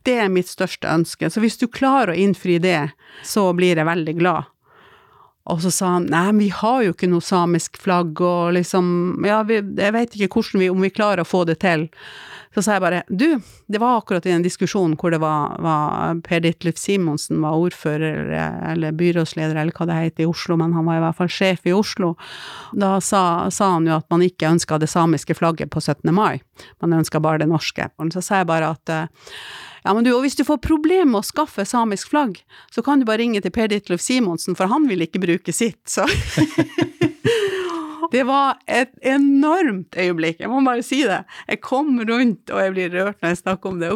Det 0.04 0.18
er 0.20 0.34
mitt 0.34 0.50
største 0.52 0.90
ønske, 0.90 1.30
så 1.30 1.40
hvis 1.40 1.60
du 1.62 1.70
klarer 1.72 2.12
å 2.12 2.20
innfri 2.20 2.58
det, 2.60 2.90
så 3.24 3.46
blir 3.56 3.80
jeg 3.80 3.88
veldig 3.88 4.18
glad. 4.20 4.50
Og 5.52 5.60
så 5.60 5.72
sa 5.76 5.88
han 5.98 6.06
nei, 6.08 6.30
vi 6.38 6.52
har 6.56 6.84
jo 6.86 6.94
ikke 6.94 7.10
noe 7.12 7.24
samisk 7.24 7.76
flagg, 7.84 8.20
og 8.24 8.54
liksom 8.56 9.26
Ja, 9.28 9.42
vi, 9.48 9.60
jeg 9.60 9.96
vet 9.96 10.16
ikke 10.16 10.40
hvordan 10.40 10.64
vi, 10.64 10.70
om 10.72 10.84
vi 10.84 10.94
klarer 10.94 11.24
å 11.24 11.28
få 11.28 11.44
det 11.50 11.58
til. 11.64 11.90
Så 12.54 12.62
sa 12.62 12.76
jeg 12.76 12.84
bare 12.84 13.02
du, 13.10 13.42
det 13.68 13.82
var 13.82 13.98
akkurat 13.98 14.26
i 14.30 14.34
en 14.36 14.46
diskusjon 14.46 14.94
hvor 15.00 15.12
det 15.12 15.20
var, 15.24 15.58
var 15.64 16.20
Per 16.24 16.44
Ditlef 16.46 16.78
Simonsen 16.78 17.42
var 17.42 17.58
ordfører 17.58 18.30
eller 18.72 18.96
byrådsleder 18.96 19.58
eller 19.58 19.74
hva 19.76 19.88
det 19.90 19.98
heter 19.98 20.24
i 20.24 20.30
Oslo, 20.30 20.58
men 20.62 20.76
han 20.78 20.86
var 20.88 21.00
i 21.00 21.04
hvert 21.04 21.20
fall 21.20 21.34
sjef 21.34 21.68
i 21.68 21.76
Oslo. 21.76 22.14
Da 22.78 22.96
sa, 23.02 23.50
sa 23.52 23.74
han 23.74 23.90
jo 23.90 23.98
at 23.98 24.08
man 24.14 24.24
ikke 24.24 24.52
ønska 24.54 24.80
det 24.80 24.92
samiske 24.94 25.36
flagget 25.40 25.74
på 25.74 25.82
17. 25.82 26.14
mai, 26.14 26.40
man 26.84 27.00
ønska 27.02 27.20
bare 27.24 27.42
det 27.42 27.52
norske. 27.52 27.90
Og 27.98 28.14
Så 28.14 28.22
sa 28.22 28.44
jeg 28.44 28.52
bare 28.54 28.76
at 28.78 28.96
ja, 29.84 29.94
men 29.94 30.06
du, 30.06 30.14
og 30.16 30.24
hvis 30.24 30.38
du 30.40 30.46
får 30.48 30.62
problemer 30.64 31.10
med 31.12 31.22
å 31.22 31.28
skaffe 31.28 31.66
samisk 31.68 32.14
flagg, 32.14 32.40
så 32.72 32.84
kan 32.86 33.02
du 33.02 33.08
bare 33.10 33.22
ringe 33.24 33.42
til 33.44 33.54
Per 33.54 33.72
Ditlev 33.72 34.02
Simonsen, 34.02 34.58
for 34.60 34.72
han 34.72 34.88
vil 34.90 35.04
ikke 35.06 35.22
bruke 35.24 35.56
sitt, 35.56 35.82
så 35.90 36.08
Det 38.14 38.24
var 38.30 38.60
et 38.70 38.92
enormt 39.02 39.98
øyeblikk, 39.98 40.40
jeg 40.44 40.52
må 40.52 40.62
bare 40.66 40.84
si 40.86 41.02
det. 41.08 41.24
Jeg 41.50 41.62
kom 41.66 41.96
rundt, 41.98 42.52
og 42.54 42.62
jeg 42.62 42.74
blir 42.76 42.94
rørt 42.94 43.18
når 43.24 43.34
jeg 43.34 43.42
snakker 43.42 43.74
om 43.74 43.82
det. 43.82 43.92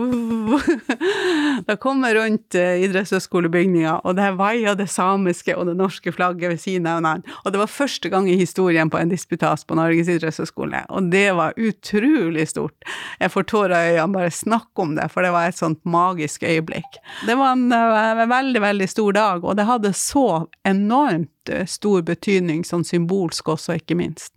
Da 1.67 1.75
kom 1.81 2.03
jeg 2.05 2.15
rundt 2.17 2.57
uh, 2.57 2.79
idrettshøyskolebygninga, 2.85 3.99
og 4.07 4.17
der 4.17 4.35
vaia 4.37 4.75
det 4.77 4.89
samiske 4.91 5.55
og 5.57 5.67
det 5.69 5.77
norske 5.79 6.11
flagget 6.13 6.51
ved 6.53 6.61
siden 6.61 6.89
av 6.89 6.99
hverandre. 6.99 7.37
Og 7.43 7.53
det 7.53 7.61
var 7.61 7.71
første 7.71 8.11
gang 8.13 8.29
i 8.29 8.37
historien 8.39 8.91
på 8.93 8.99
en 8.99 9.11
disputas 9.11 9.65
på 9.67 9.77
Norges 9.77 10.09
idrettshøyskole, 10.11 10.83
og 10.89 11.11
det 11.13 11.27
var 11.37 11.57
utrolig 11.57 12.47
stort. 12.49 12.89
Jeg 13.21 13.33
får 13.33 13.47
tårer 13.51 13.77
i 13.77 13.95
øynene 13.95 14.17
bare 14.17 14.33
snakke 14.33 14.85
om 14.85 14.95
det, 14.97 15.09
for 15.13 15.25
det 15.25 15.33
var 15.35 15.49
et 15.49 15.59
sånt 15.59 15.81
magisk 15.85 16.45
øyeblikk. 16.47 17.01
Det 17.27 17.37
var 17.37 17.55
en 17.55 17.67
en 17.71 18.29
veldig, 18.29 18.61
veldig 18.61 18.89
stor 18.89 19.11
dag, 19.11 19.43
og 19.43 19.57
det 19.57 19.65
hadde 19.67 19.93
så 19.93 20.47
enormt 20.67 21.29
eh, 21.29 21.36
stor 21.67 22.03
betydning, 22.07 22.65
sånn 22.67 22.85
symbolsk 22.87 23.53
også, 23.55 23.79
ikke 23.81 23.97
minst. 23.99 24.33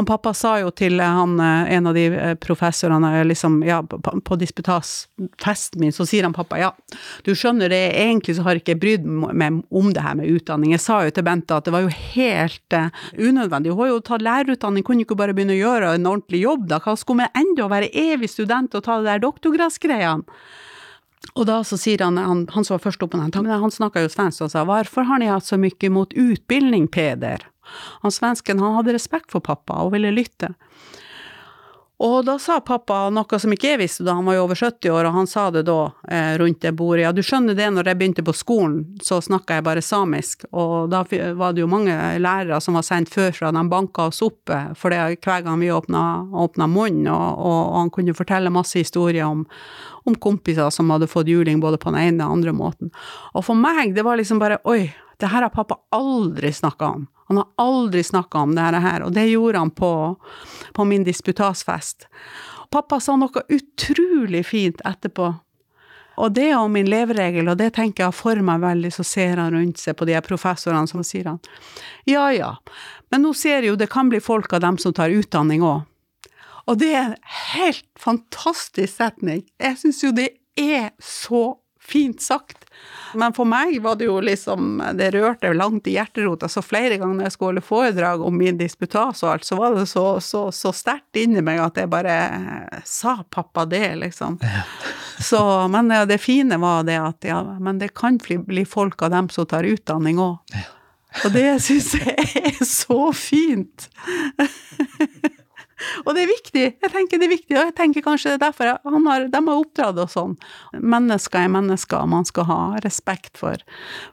Han 0.00 0.06
pappa 0.06 0.30
sa 0.34 0.54
jo 0.62 0.70
til 0.72 1.00
han, 1.02 1.34
eh, 1.44 1.72
en 1.74 1.88
av 1.90 1.92
de 1.92 2.06
eh, 2.08 2.34
professorene 2.40 3.10
liksom, 3.26 3.58
ja, 3.66 3.82
på, 3.82 4.36
disputasfesten 4.40 5.82
min, 5.82 5.92
så 5.92 6.06
sier 6.08 6.24
han 6.24 6.32
pappa 6.32 6.56
ja, 6.56 6.70
du 7.26 7.34
skjønner 7.36 7.68
det, 7.68 7.82
egentlig 8.00 8.38
så 8.38 8.46
har 8.46 8.56
jeg 8.56 8.64
ikke 8.64 8.78
brydd 8.80 9.04
meg 9.10 9.60
om 9.68 9.90
det 9.92 10.04
her 10.06 10.16
med 10.16 10.30
utdanning. 10.30 10.72
Jeg 10.76 10.84
sa 10.86 11.02
jo 11.04 11.12
til 11.12 11.26
Bente 11.26 11.58
at 11.58 11.68
det 11.68 11.74
var 11.74 11.84
jo 11.84 11.92
helt 12.14 12.78
unødvendig. 13.18 13.74
Hun 13.74 13.82
har 13.82 13.92
jo 13.92 14.00
tatt 14.06 14.24
lærerutdanning, 14.24 14.86
kunne 14.86 15.04
ikke 15.04 15.18
bare 15.20 15.36
begynne 15.36 15.58
å 15.58 15.60
gjøre 15.60 15.92
en 15.98 16.08
ordentlig 16.08 16.44
jobb, 16.46 16.64
da. 16.72 16.80
Hva 16.80 16.96
skulle 16.96 17.26
vi 17.26 17.44
enda 17.44 17.68
være 17.68 17.92
evig 17.92 18.32
student 18.32 18.80
og 18.80 18.86
ta 18.86 19.00
det 19.02 19.10
der 19.10 19.24
doktorgradsgreiene? 19.26 20.40
Og 21.34 21.44
da 21.46 21.60
så 21.66 21.76
sier 21.78 22.02
han, 22.02 22.18
han, 22.18 22.46
han 22.54 22.66
som 22.66 22.74
var 22.74 22.84
først 22.86 23.02
oppe 23.04 23.18
på 23.18 23.20
den, 23.20 23.50
han 23.50 23.74
snakka 23.74 24.04
jo 24.04 24.12
svensk 24.12 24.46
og 24.46 24.52
sa 24.52 24.64
hvorfor 24.68 25.06
har 25.08 25.20
ni 25.20 25.28
hatt 25.30 25.46
så 25.46 25.58
mye 25.60 25.90
mot 25.92 26.14
utbildning, 26.16 26.88
Peder? 26.88 27.44
Han 28.02 28.14
svensken 28.14 28.62
han 28.62 28.78
hadde 28.78 28.96
respekt 28.96 29.30
for 29.30 29.44
pappa 29.44 29.76
og 29.84 29.92
ville 29.94 30.10
lytte. 30.14 30.54
Og 32.00 32.22
da 32.24 32.38
sa 32.40 32.62
pappa 32.64 33.02
noe 33.12 33.38
som 33.42 33.52
ikke 33.52 33.74
jeg 33.74 33.80
visste 33.82 34.04
da, 34.06 34.14
han 34.16 34.24
var 34.24 34.38
jo 34.38 34.44
over 34.46 34.56
70 34.56 34.88
år, 34.88 35.04
og 35.04 35.16
han 35.18 35.26
sa 35.28 35.42
det 35.52 35.66
da 35.68 35.90
eh, 36.08 36.32
rundt 36.40 36.62
det 36.64 36.72
bordet. 36.78 37.02
Ja, 37.04 37.10
du 37.12 37.20
skjønner 37.20 37.56
det, 37.58 37.66
når 37.76 37.90
jeg 37.90 37.98
begynte 38.00 38.24
på 38.24 38.32
skolen, 38.36 38.78
så 39.04 39.18
snakka 39.20 39.58
jeg 39.58 39.66
bare 39.66 39.82
samisk, 39.84 40.46
og 40.48 40.88
da 40.94 41.02
var 41.36 41.52
det 41.52 41.60
jo 41.60 41.68
mange 41.68 41.92
lærere 42.24 42.56
som 42.64 42.78
var 42.78 42.86
sendt 42.88 43.12
før 43.12 43.36
fra, 43.36 43.52
de 43.52 43.64
banka 43.68 44.08
oss 44.08 44.22
opp, 44.24 44.48
eh, 44.48 44.72
for 44.80 44.94
det 44.94 45.20
hver 45.20 45.44
gang 45.44 45.60
vi 45.60 45.68
åpna, 45.76 46.06
åpna 46.46 46.70
munnen, 46.72 47.10
og, 47.12 47.28
og, 47.36 47.60
og, 47.66 47.76
han 47.82 47.92
kunne 47.92 48.16
fortelle 48.16 48.54
masse 48.54 48.80
historier 48.80 49.28
om, 49.28 49.44
om 50.08 50.16
kompiser 50.16 50.72
som 50.72 50.88
hadde 50.94 51.10
fått 51.10 51.28
juling 51.28 51.60
både 51.60 51.76
på 51.76 51.92
den 51.92 52.00
ene 52.00 52.24
og 52.24 52.32
den 52.32 52.38
andre 52.38 52.56
måten. 52.56 52.96
Og 53.36 53.44
for 53.44 53.60
meg, 53.60 53.92
det 53.92 54.08
var 54.08 54.16
liksom 54.16 54.40
bare 54.40 54.62
oi, 54.64 54.86
det 55.20 55.30
her 55.32 55.46
har 55.46 55.52
pappa 55.54 55.78
aldri 55.94 56.52
snakka 56.52 56.86
om. 56.96 57.08
Han 57.30 57.36
har 57.36 57.46
aldri 57.62 58.02
snakka 58.04 58.38
om 58.38 58.54
dette 58.56 58.80
her, 58.82 59.04
og 59.06 59.12
det 59.14 59.28
gjorde 59.30 59.58
han 59.58 59.70
på, 59.70 59.92
på 60.74 60.84
min 60.84 61.04
disputasfest. 61.06 62.08
Pappa 62.70 63.00
sa 63.00 63.16
noe 63.18 63.44
utrolig 63.48 64.44
fint 64.46 64.82
etterpå. 64.86 65.28
Og 66.20 66.32
det 66.36 66.48
er 66.50 66.56
jo 66.56 66.66
min 66.68 66.90
leveregel, 66.90 67.48
og 67.48 67.56
det 67.60 67.70
tenker 67.76 68.06
jeg 68.08 68.16
for 68.18 68.40
meg 68.44 68.60
veldig, 68.64 68.90
så 68.92 69.06
ser 69.06 69.38
han 69.40 69.54
rundt 69.54 69.80
seg 69.80 69.96
på 69.96 70.08
de 70.08 70.18
professorene 70.26 70.90
som 70.90 71.04
sier 71.06 71.30
han 71.30 71.38
ja 72.08 72.26
ja, 72.34 72.50
men 73.10 73.24
nå 73.24 73.32
ser 73.36 73.60
jeg 73.60 73.72
jo 73.72 73.78
det 73.78 73.90
kan 73.92 74.10
bli 74.10 74.20
folk 74.22 74.52
av 74.56 74.64
dem 74.64 74.78
som 74.80 74.94
tar 74.96 75.12
utdanning 75.14 75.62
òg. 75.66 75.86
Og 76.70 76.78
det 76.78 76.90
er 76.94 77.02
en 77.02 77.16
helt 77.54 77.86
fantastisk 77.98 78.92
setning. 78.94 79.42
Jeg 79.58 79.78
syns 79.80 80.02
jo 80.04 80.12
det 80.14 80.28
er 80.60 80.92
så 81.02 81.59
fint 81.80 82.22
sagt. 82.22 82.66
Men 83.14 83.34
for 83.34 83.48
meg 83.48 83.74
var 83.82 83.96
det 83.98 84.06
jo 84.06 84.20
liksom 84.22 84.78
Det 84.96 85.10
rørte 85.10 85.50
langt 85.54 85.88
i 85.90 85.96
hjerterota. 85.96 86.48
Så 86.48 86.62
flere 86.62 86.96
ganger 87.00 87.18
når 87.18 87.26
jeg 87.26 87.34
skulle 87.34 87.50
holde 87.50 87.66
foredrag 87.66 88.22
om 88.24 88.36
min 88.38 88.58
disputas 88.60 89.24
og 89.24 89.32
alt, 89.32 89.44
så 89.48 89.58
var 89.58 89.74
det 89.74 89.86
så, 89.90 90.04
så, 90.24 90.46
så 90.54 90.72
sterkt 90.76 91.18
inni 91.20 91.42
meg 91.44 91.60
at 91.64 91.80
jeg 91.80 91.90
bare 91.90 92.16
Sa 92.86 93.20
pappa 93.30 93.66
det, 93.68 93.96
liksom? 94.04 94.38
Så, 95.20 95.68
men 95.68 95.90
ja, 95.92 96.06
det 96.08 96.16
fine 96.24 96.56
var 96.56 96.86
det 96.88 96.94
at 96.96 97.26
ja, 97.28 97.42
men 97.60 97.76
det 97.78 97.90
kan 97.92 98.16
bli 98.16 98.62
folk 98.64 99.02
av 99.04 99.10
dem 99.12 99.28
som 99.28 99.44
tar 99.44 99.68
utdanning 99.68 100.16
òg. 100.16 100.54
Og 101.26 101.34
det 101.34 101.58
syns 101.60 101.90
jeg 101.98 102.24
er 102.40 102.64
så 102.64 103.10
fint. 103.12 103.90
Og 106.04 106.14
det 106.14 106.24
er 106.24 106.30
viktig. 106.30 106.64
Jeg 106.82 106.92
tenker 106.92 107.20
det 107.20 107.26
er 107.26 107.32
viktig, 107.34 107.56
og 107.56 107.68
jeg 107.68 107.74
tenker 107.78 108.04
kanskje 108.04 108.32
det 108.32 108.38
er 108.38 108.44
derfor 108.46 108.72
han 108.84 109.08
har, 109.08 109.26
de 109.32 109.42
har 109.46 109.62
oppdratt 109.62 110.00
oss 110.02 110.16
sånn. 110.16 110.36
Mennesker 110.76 111.44
er 111.44 111.52
mennesker, 111.52 112.06
man 112.10 112.26
skal 112.28 112.48
ha 112.50 112.60
respekt 112.84 113.40
for, 113.40 113.62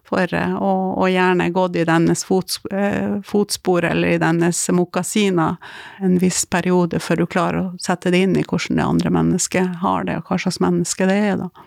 for 0.08 0.34
eh, 0.34 0.56
og, 0.56 0.98
og, 0.98 1.08
gjerne 1.12 1.50
gått 1.56 1.80
i 1.80 1.86
dennes 1.88 2.24
fots, 2.28 2.62
eh, 2.72 3.18
fotspor 3.28 3.88
eller 3.88 4.16
i 4.16 4.22
dennes 4.22 4.62
mokasiner 4.76 5.58
en 6.04 6.20
viss 6.22 6.46
periode 6.50 7.02
før 7.04 7.24
du 7.24 7.28
klarer 7.30 7.64
å 7.64 7.72
sette 7.82 8.14
det 8.14 8.26
inn 8.26 8.38
i 8.38 8.46
hvordan 8.46 8.80
det 8.80 8.92
andre 8.92 9.14
mennesket 9.20 9.82
har 9.84 10.08
det, 10.08 10.20
og 10.20 10.30
hva 10.32 10.42
slags 10.42 10.62
menneske 10.64 11.10
det 11.10 11.18
er, 11.32 11.42
da. 11.46 11.67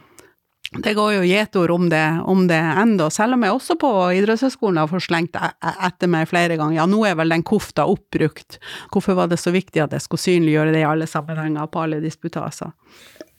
Det 0.70 0.92
går 0.94 1.12
jo 1.16 1.22
gjetord 1.26 1.70
om 1.74 1.88
det, 1.90 2.04
om 2.30 2.44
det 2.46 2.54
enda, 2.54 3.08
selv 3.10 3.34
om 3.34 3.42
jeg 3.42 3.56
også 3.56 3.74
på 3.80 3.88
idrettshøyskolen 4.20 4.78
har 4.78 4.90
fått 4.92 5.08
slengt 5.08 5.34
e-, 5.34 5.72
etter 5.82 6.10
meg 6.10 6.28
flere 6.30 6.54
ganger. 6.60 6.76
Ja, 6.76 6.84
nå 6.86 7.00
er 7.08 7.16
vel 7.18 7.34
den 7.34 7.42
kofta 7.42 7.88
oppbrukt. 7.90 8.60
Hvorfor 8.94 9.18
var 9.18 9.32
det 9.32 9.40
så 9.42 9.50
viktig 9.50 9.82
at 9.82 9.96
jeg 9.96 10.04
skulle 10.04 10.22
synliggjøre 10.22 10.76
det 10.76 10.84
i 10.84 10.86
alle 10.86 11.10
sammenhenger 11.10 11.66
på 11.66 11.82
alle 11.82 11.98
disputaser? 12.04 12.70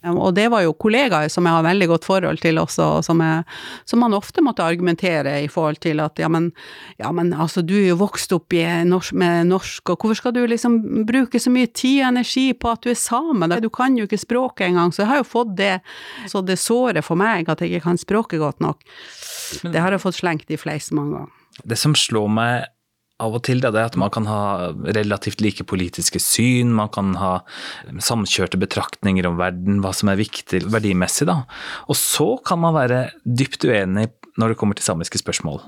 Og 0.10 0.32
det 0.34 0.48
var 0.50 0.64
jo 0.66 0.74
kollegaer 0.74 1.30
som 1.30 1.46
jeg 1.46 1.54
har 1.54 1.66
veldig 1.66 1.88
godt 1.92 2.06
forhold 2.08 2.40
til 2.42 2.58
også, 2.58 2.88
som, 3.06 3.20
jeg, 3.22 3.44
som 3.86 4.02
man 4.02 4.16
ofte 4.18 4.42
måtte 4.42 4.66
argumentere 4.66 5.36
i 5.44 5.50
forhold 5.52 5.78
til 5.84 6.02
at 6.02 6.18
ja, 6.18 6.30
men, 6.32 6.50
ja, 6.98 7.12
men 7.14 7.30
altså, 7.34 7.62
du 7.62 7.76
er 7.78 7.92
jo 7.92 8.00
vokst 8.00 8.34
opp 8.34 8.56
norsk, 8.90 9.14
med 9.14 9.52
norsk, 9.52 9.94
og 9.94 10.02
hvorfor 10.02 10.18
skal 10.18 10.34
du 10.34 10.42
liksom 10.50 11.06
bruke 11.06 11.40
så 11.40 11.54
mye 11.54 11.70
tid 11.70 12.02
og 12.02 12.08
energi 12.16 12.48
på 12.58 12.74
at 12.74 12.82
du 12.82 12.90
er 12.90 12.98
same? 12.98 13.52
Du 13.62 13.70
kan 13.70 13.98
jo 14.00 14.10
ikke 14.10 14.18
språket 14.24 14.72
engang, 14.72 14.90
så 14.90 15.04
jeg 15.04 15.12
har 15.14 15.22
jo 15.22 15.30
fått 15.30 15.54
det 15.60 15.76
så 16.32 16.42
det 16.42 16.58
sårer 16.58 17.06
for 17.06 17.20
meg 17.20 17.50
at 17.50 17.62
jeg 17.62 17.76
ikke 17.76 17.92
kan 17.92 18.02
språket 18.02 18.42
godt 18.42 18.62
nok. 18.64 18.82
Det 19.62 19.78
har 19.78 19.94
jeg 19.94 20.02
fått 20.02 20.18
slengt 20.18 20.50
i 20.50 20.58
fleisen 20.58 20.98
mange 20.98 21.20
ganger. 21.20 21.38
Det 21.68 21.78
som 21.78 21.94
slår 21.98 22.30
meg 22.32 22.70
av 23.22 23.38
og 23.38 23.44
til. 23.48 23.62
Det 23.64 23.72
er 23.72 23.90
at 23.90 24.00
man 24.00 24.12
kan 24.14 24.28
ha 24.30 24.72
relativt 24.98 25.44
like 25.44 25.66
politiske 25.70 26.22
syn, 26.22 26.74
man 26.76 26.92
kan 26.94 27.14
ha 27.22 27.34
samkjørte 27.92 28.60
betraktninger 28.62 29.28
om 29.30 29.40
verden, 29.42 29.82
hva 29.84 29.94
som 29.96 30.12
er 30.12 30.20
viktig 30.22 30.64
verdimessig. 30.72 31.30
Da. 31.30 31.44
Og 31.88 32.00
så 32.00 32.34
kan 32.46 32.62
man 32.64 32.78
være 32.78 33.06
dypt 33.24 33.68
uenig 33.68 34.10
når 34.40 34.54
det 34.54 34.60
kommer 34.62 34.78
til 34.78 34.88
samiske 34.88 35.22
spørsmål. 35.22 35.62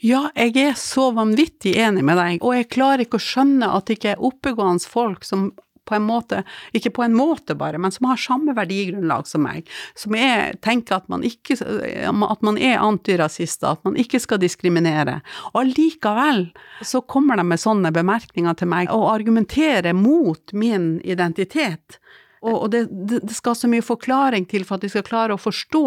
Ja, 0.00 0.30
jeg 0.32 0.56
er 0.56 0.76
så 0.80 1.10
vanvittig 1.12 1.74
enig 1.76 2.02
med 2.08 2.16
deg, 2.16 2.38
og 2.40 2.54
jeg 2.56 2.70
klarer 2.72 3.04
ikke 3.04 3.18
å 3.20 3.24
skjønne 3.24 3.68
at 3.76 3.88
det 3.88 3.98
ikke 3.98 4.14
er 4.14 4.22
oppegående 4.30 4.88
folk 4.88 5.26
som 5.28 5.50
på 5.90 5.98
en 5.98 6.06
måte, 6.06 6.42
ikke 6.76 6.92
på 6.96 7.04
en 7.04 7.16
måte 7.16 7.56
bare, 7.58 7.80
men 7.82 7.92
som 7.94 8.08
har 8.10 8.20
samme 8.20 8.54
verdigrunnlag 8.56 9.28
som 9.28 9.44
meg, 9.46 9.68
som 9.98 10.14
er, 10.18 10.54
tenker 10.62 11.00
at 11.00 11.10
man, 11.12 11.24
ikke, 11.26 11.58
at 11.60 12.46
man 12.46 12.60
er 12.60 12.78
antirasister, 12.78 13.74
at 13.74 13.84
man 13.86 13.98
ikke 14.00 14.22
skal 14.22 14.40
diskriminere. 14.42 15.20
Og 15.52 15.64
allikevel 15.64 16.46
så 16.86 17.02
kommer 17.02 17.40
de 17.40 17.46
med 17.50 17.60
sånne 17.60 17.92
bemerkninger 17.94 18.58
til 18.60 18.70
meg 18.70 18.92
og 18.94 19.08
argumenterer 19.12 19.96
mot 19.96 20.54
min 20.56 20.94
identitet. 21.04 22.00
Og, 22.40 22.54
og 22.54 22.70
det, 22.72 22.86
det 22.90 23.34
skal 23.36 23.58
så 23.58 23.68
mye 23.68 23.84
forklaring 23.84 24.46
til 24.48 24.64
for 24.64 24.78
at 24.78 24.86
de 24.86 24.92
skal 24.92 25.06
klare 25.06 25.36
å 25.36 25.40
forstå 25.40 25.86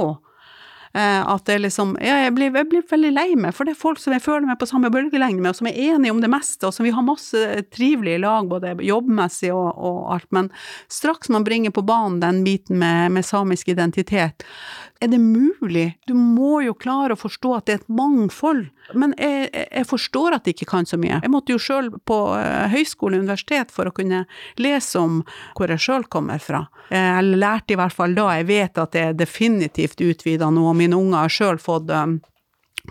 at 1.02 1.46
det 1.50 1.56
liksom 1.64 1.96
Ja, 1.98 2.20
jeg 2.22 2.34
blir, 2.36 2.52
jeg 2.54 2.70
blir, 2.70 2.84
veldig 2.90 3.12
lei 3.16 3.28
meg, 3.40 3.56
for 3.58 3.66
det 3.66 3.74
er 3.74 3.80
folk 3.80 4.02
som 4.02 4.14
jeg 4.14 4.22
føler 4.22 4.46
meg 4.46 4.60
på 4.62 4.68
samme 4.70 4.92
bølgelengde 4.94 5.42
med, 5.42 5.54
og 5.54 5.58
som 5.58 5.70
er 5.70 5.80
enige 5.90 6.14
om 6.14 6.22
det 6.22 6.30
meste, 6.30 6.68
og 6.68 6.76
som 6.76 6.86
vi 6.86 6.94
har 6.94 7.06
masse 7.06 7.64
trivelige 7.74 8.22
lag, 8.22 8.46
både 8.52 8.76
jobbmessig 8.86 9.50
og, 9.56 9.72
og, 9.74 10.00
alt. 10.14 10.30
Men 10.36 10.52
straks 10.94 11.32
man 11.34 11.48
bringer 11.48 11.74
på 11.74 11.86
banen 11.88 12.22
den 12.22 12.44
biten 12.46 12.78
med, 12.82 13.12
med 13.16 13.26
samisk 13.26 13.74
identitet, 13.74 14.46
er 15.04 15.12
det 15.12 15.20
mulig? 15.20 15.94
Du 16.08 16.14
må 16.16 16.62
jo 16.64 16.74
klare 16.74 17.16
å 17.16 17.20
forstå 17.20 17.52
at 17.58 17.68
det 17.68 17.76
er 17.76 17.82
et 17.82 17.94
mangfold. 17.94 18.66
Men 19.00 19.14
jeg, 19.20 19.50
jeg 19.52 19.88
forstår 19.90 20.38
at 20.38 20.46
de 20.46 20.54
ikke 20.56 20.70
kan 20.70 20.88
så 20.88 21.00
mye. 21.00 21.20
Jeg 21.24 21.32
måtte 21.32 21.56
jo 21.56 21.62
sjøl 21.62 21.90
på 22.08 22.20
uh, 22.34 22.66
høyskole 22.72 23.20
og 23.20 23.26
universitet 23.26 23.74
for 23.74 23.90
å 23.90 23.96
kunne 23.96 24.24
lese 24.62 25.02
om 25.02 25.22
hvor 25.58 25.72
jeg 25.72 25.84
sjøl 25.84 26.08
kommer 26.12 26.42
fra. 26.44 26.66
Jeg 26.94 27.36
lærte 27.36 27.76
i 27.76 27.80
hvert 27.80 27.96
fall 27.96 28.16
da, 28.18 28.30
jeg 28.40 28.50
vet 28.50 28.80
at 28.82 28.98
jeg 28.98 29.18
definitivt 29.20 30.04
utvida 30.04 30.52
nå, 30.54 30.68
og 30.70 30.78
mine 30.80 31.00
unger 31.00 31.26
har 31.26 31.34
sjøl 31.34 31.62
fått 31.62 31.92
um, 31.92 32.20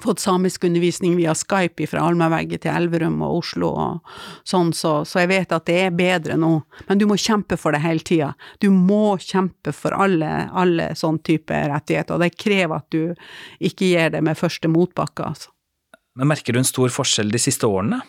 fått 0.00 0.18
samisk 0.18 0.64
undervisning 0.64 1.16
via 1.16 1.34
Skype 1.34 1.86
fra 1.86 2.00
Almavegget 2.08 2.64
til 2.64 2.72
Elverum 2.72 3.20
og 3.24 3.42
Oslo 3.42 3.68
og 3.76 4.14
sånn, 4.48 4.72
så, 4.72 5.02
så, 5.04 5.20
jeg 5.22 5.30
vet 5.32 5.52
at 5.52 5.66
det 5.68 5.78
er 5.82 5.96
bedre 5.96 6.38
nå. 6.40 6.52
Men 6.88 7.00
du 7.00 7.04
må 7.10 7.18
kjempe 7.20 7.58
for 7.60 7.76
det 7.76 7.82
hele 7.84 8.00
tida. 8.00 8.32
Du 8.62 8.70
må 8.72 9.18
kjempe 9.20 9.74
for 9.76 9.92
alle, 9.92 10.48
alle 10.48 10.92
sånn 10.98 11.20
type 11.24 11.52
rettigheter, 11.52 12.16
og 12.16 12.24
det 12.24 12.32
krever 12.40 12.78
at 12.80 12.88
du 12.94 13.12
ikke 13.60 13.92
gir 13.92 14.14
det 14.14 14.24
med 14.24 14.40
første 14.40 14.70
motbakke, 14.72 15.28
altså. 15.28 15.52
Men 16.16 16.28
merker 16.28 16.52
du 16.52 16.60
en 16.60 16.68
stor 16.68 16.92
forskjell 16.92 17.30
de 17.32 17.40
siste 17.40 17.68
årene? 17.68 18.02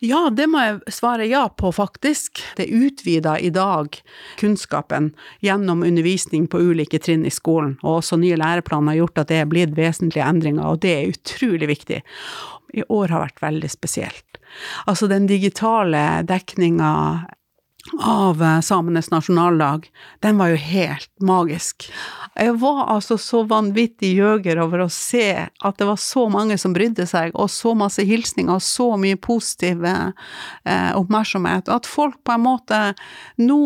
Ja, 0.00 0.30
det 0.32 0.46
må 0.48 0.62
jeg 0.64 0.94
svare 0.96 1.26
ja 1.28 1.42
på, 1.52 1.68
faktisk. 1.76 2.40
Det 2.56 2.70
utvider 2.72 3.36
i 3.36 3.50
dag 3.52 3.98
kunnskapen 4.40 5.10
gjennom 5.44 5.82
undervisning 5.84 6.46
på 6.48 6.62
ulike 6.70 7.02
trinn 7.04 7.26
i 7.28 7.32
skolen, 7.34 7.74
og 7.82 7.98
også 7.98 8.16
nye 8.22 8.38
læreplaner 8.40 8.94
har 8.94 9.02
gjort 9.02 9.20
at 9.20 9.28
det 9.28 9.42
er 9.42 9.50
blitt 9.50 9.74
vesentlige 9.76 10.24
endringer, 10.24 10.64
og 10.72 10.80
det 10.80 10.94
er 10.94 11.12
utrolig 11.12 11.68
viktig. 11.68 12.00
I 12.80 12.86
år 12.88 13.12
har 13.12 13.26
vært 13.26 13.44
veldig 13.44 13.68
spesielt. 13.68 14.40
Altså, 14.88 15.04
den 15.10 15.28
digitale 15.28 16.22
dekninga 16.24 16.94
av 18.00 18.42
eh, 18.42 18.60
samenes 18.60 19.10
nasjonaldag, 19.10 19.90
den 20.20 20.38
var 20.38 20.52
jo 20.52 20.56
helt 20.56 21.10
magisk. 21.20 21.88
Jeg 22.34 22.54
var 22.60 22.84
altså 22.92 23.16
så 23.20 23.42
vanvittig 23.48 24.12
gjøger 24.18 24.60
over 24.62 24.84
å 24.84 24.90
se 24.92 25.46
at 25.48 25.78
det 25.80 25.88
var 25.88 26.00
så 26.00 26.26
mange 26.32 26.58
som 26.60 26.74
brydde 26.76 27.06
seg, 27.08 27.34
og 27.34 27.50
så 27.52 27.74
masse 27.78 28.04
hilsninger 28.06 28.52
og 28.54 28.64
så 28.64 28.90
mye 29.00 29.18
positiv 29.20 29.86
eh, 29.88 30.12
oppmerksomhet, 30.96 31.70
at 31.72 31.88
folk 31.88 32.20
på 32.24 32.36
en 32.36 32.44
måte 32.44 32.82
nå, 33.40 33.62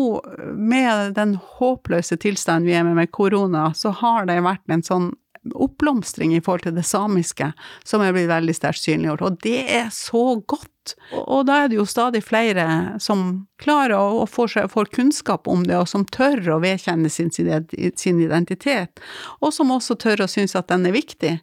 med 0.55 1.15
den 1.19 1.37
håpløse 1.59 2.17
tilstanden 2.21 2.69
vi 2.69 2.77
er 2.77 2.87
med 2.87 2.95
med 2.95 3.11
korona, 3.11 3.69
så 3.75 3.91
har 4.01 4.29
det 4.29 4.41
vært 4.45 4.71
en 4.71 4.85
sånn 4.85 5.11
oppblomstring 5.53 6.33
i 6.35 6.41
forhold 6.41 6.65
til 6.65 6.77
det 6.77 6.85
samiske, 6.87 7.51
som 7.85 8.01
er 8.01 8.15
blitt 8.15 8.31
veldig 8.31 8.55
sterkt 8.55 8.81
synliggjort. 8.81 9.25
Og 9.27 9.43
det 9.45 9.59
er 9.77 9.91
så 9.93 10.39
godt! 10.41 10.71
Og 11.15 11.45
da 11.47 11.63
er 11.63 11.71
det 11.71 11.79
jo 11.79 11.85
stadig 11.89 12.21
flere 12.25 12.65
som 13.01 13.47
klarer 13.61 13.95
å 13.95 14.25
få 14.27 14.45
får 14.69 14.89
kunnskap 14.93 15.47
om 15.47 15.63
det, 15.65 15.77
og 15.79 15.87
som 15.89 16.03
tør 16.05 16.41
å 16.55 16.59
vedkjenne 16.63 17.09
sin, 17.09 17.31
sin 17.31 18.19
identitet, 18.21 18.99
og 19.39 19.53
som 19.55 19.71
også 19.71 19.95
tør 20.01 20.25
å 20.25 20.29
synes 20.29 20.55
at 20.59 20.67
den 20.69 20.85
er 20.89 20.95
viktig. 20.95 21.33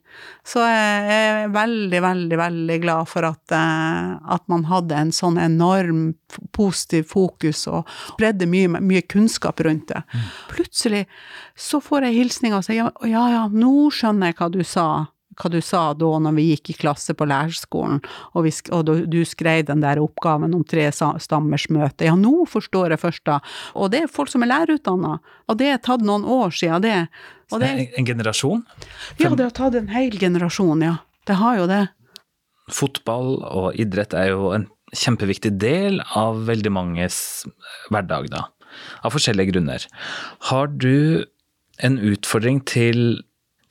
Så 0.46 0.62
jeg 0.62 1.16
er 1.16 1.52
veldig, 1.54 2.02
veldig, 2.04 2.38
veldig 2.38 2.78
glad 2.84 3.08
for 3.10 3.26
at, 3.26 3.42
eh, 3.56 4.12
at 4.36 4.44
man 4.52 4.66
hadde 4.68 4.98
en 4.98 5.14
sånn 5.14 5.40
enorm 5.40 6.12
positiv 6.52 7.08
fokus 7.12 7.66
og 7.70 7.88
spredde 8.12 8.48
mye, 8.50 8.68
mye 8.80 9.02
kunnskap 9.08 9.60
rundt 9.64 9.88
det. 9.92 10.04
Mm. 10.12 10.28
Plutselig 10.52 11.02
så 11.56 11.80
får 11.80 12.08
jeg 12.08 12.20
hilsninger 12.20 12.60
og 12.60 12.68
sier 12.68 12.92
ja, 13.08 13.24
ja, 13.32 13.48
nå 13.48 13.90
skjønner 13.94 14.32
jeg 14.32 14.40
hva 14.40 14.52
du 14.52 14.62
sa 14.66 14.88
hva 15.42 15.50
du 15.52 15.58
sa 15.64 15.82
da 15.98 16.10
når 16.22 16.36
vi 16.38 16.46
gikk 16.52 16.72
i 16.72 16.76
klasse 16.84 17.14
på 17.18 17.26
lærerskolen, 17.28 18.02
og, 18.32 18.44
vi, 18.46 18.52
og 18.74 18.90
du 19.10 19.20
skrev 19.28 19.66
den 19.68 19.82
der 19.84 20.00
oppgaven 20.02 20.54
om 20.56 20.64
tre 20.68 20.88
stammers 20.92 21.68
møte. 21.72 22.06
Ja, 22.08 22.16
nå 22.18 22.46
forstår 22.50 22.94
jeg 22.94 23.02
først 23.02 23.24
da. 23.28 23.40
Og 23.74 23.92
det 23.94 24.04
er 24.04 24.12
folk 24.12 24.32
som 24.32 24.44
er 24.44 24.52
lærerutdanna, 24.52 25.16
og 25.20 25.60
det 25.60 25.72
er 25.72 25.82
tatt 25.82 26.04
noen 26.06 26.26
år 26.28 26.54
siden 26.54 26.84
det. 26.84 26.98
det 27.58 27.72
en 27.98 28.08
generasjon? 28.08 28.62
Ja, 29.18 29.32
det 29.34 29.50
har 29.50 29.56
tatt 29.56 29.78
en 29.78 29.90
hel 29.92 30.16
generasjon, 30.20 30.86
ja. 30.86 31.00
Det 31.28 31.38
har 31.38 31.58
jo 31.60 31.66
det. 31.70 31.82
Fotball 32.72 33.36
og 33.46 33.76
idrett 33.78 34.14
er 34.16 34.32
jo 34.32 34.50
en 34.54 34.66
kjempeviktig 34.96 35.54
del 35.60 36.00
av 36.18 36.44
veldig 36.48 36.72
manges 36.74 37.18
hverdag, 37.90 38.30
da. 38.32 38.46
Av 39.04 39.12
forskjellige 39.12 39.52
grunner. 39.52 39.84
Har 40.48 40.70
du 40.72 41.24
en 41.82 41.98
utfordring 41.98 42.62
til 42.68 43.22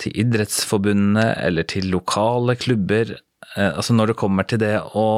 til 0.02 0.16
idrettsforbundene 0.24 1.32
eller 1.46 1.68
til 1.70 1.92
lokale 1.94 2.58
klubber, 2.60 3.16
eh, 3.56 3.72
altså 3.72 3.96
når 3.98 4.12
det 4.12 4.22
kommer 4.22 4.48
til 4.48 4.62
det 4.62 4.78
å 4.98 5.10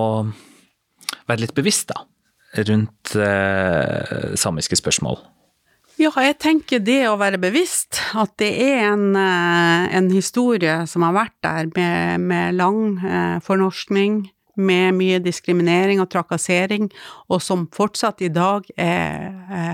være 1.27 1.45
litt 1.45 1.55
bevisst 1.57 1.91
da, 1.93 2.03
rundt 2.67 3.15
eh, 3.15 4.33
samiske 4.39 4.79
spørsmål? 4.79 5.21
Ja, 6.01 6.09
jeg 6.25 6.39
tenker 6.41 6.81
det 6.81 7.03
å 7.05 7.19
være 7.21 7.37
bevisst, 7.37 7.99
at 8.17 8.33
det 8.41 8.49
er 8.65 8.87
en, 8.89 9.11
eh, 9.15 9.83
en 9.93 10.09
historie 10.11 10.81
som 10.89 11.05
har 11.05 11.13
vært 11.13 11.35
der 11.45 11.69
med, 11.75 12.23
med 12.25 12.57
lang 12.57 12.97
eh, 13.05 13.37
fornorskning, 13.45 14.23
med 14.57 14.93
mye 14.93 15.19
diskriminering 15.21 16.01
og 16.01 16.11
trakassering, 16.13 16.91
og 17.29 17.41
som 17.41 17.65
fortsatt 17.73 18.21
i 18.21 18.29
dag 18.29 18.67
er, 18.77 19.31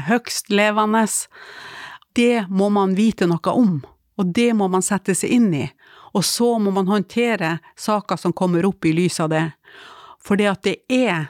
høgst 0.08 0.54
levende. 0.56 1.04
Det 2.16 2.46
må 2.48 2.70
man 2.72 2.96
vite 2.96 3.28
noe 3.28 3.52
om. 3.52 3.82
Og 4.20 4.34
det 4.36 4.52
må 4.54 4.68
man 4.68 4.84
sette 4.84 5.16
seg 5.16 5.32
inn 5.32 5.50
i. 5.56 5.66
Og 6.18 6.26
så 6.26 6.58
må 6.60 6.74
man 6.76 6.90
håndtere 6.90 7.58
saker 7.80 8.20
som 8.20 8.36
kommer 8.36 8.66
opp 8.68 8.86
i 8.86 8.94
lys 8.94 9.20
av 9.24 9.32
det. 9.32 9.46
For 10.20 10.40
det 10.40 10.50
at 10.52 10.66
det 10.68 10.80
er 10.92 11.30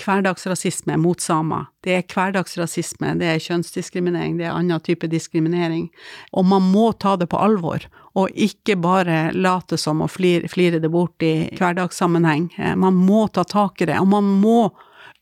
hverdagsrasisme 0.00 0.96
mot 0.98 1.20
samer, 1.22 1.68
det 1.86 1.92
er 1.94 2.06
hverdagsrasisme, 2.10 3.12
det 3.20 3.28
er 3.30 3.42
kjønnsdiskriminering, 3.42 4.38
det 4.38 4.48
er 4.48 4.56
annen 4.56 4.82
type 4.82 5.06
diskriminering. 5.10 5.86
Og 6.34 6.46
man 6.50 6.66
må 6.72 6.88
ta 6.98 7.14
det 7.20 7.28
på 7.30 7.38
alvor, 7.38 7.86
og 8.18 8.34
ikke 8.34 8.76
bare 8.82 9.28
late 9.34 9.78
som 9.78 10.02
å 10.02 10.10
flire, 10.10 10.50
flire 10.50 10.80
det 10.82 10.90
bort 10.90 11.22
i 11.22 11.48
hverdagssammenheng. 11.58 12.50
Eh, 12.58 12.74
man 12.78 12.98
må 12.98 13.26
ta 13.28 13.46
tak 13.46 13.82
i 13.82 13.90
det, 13.90 14.00
og 14.02 14.10
man 14.10 14.34
må 14.42 14.58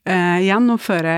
eh, 0.05 0.41
gjennomføre 0.47 1.17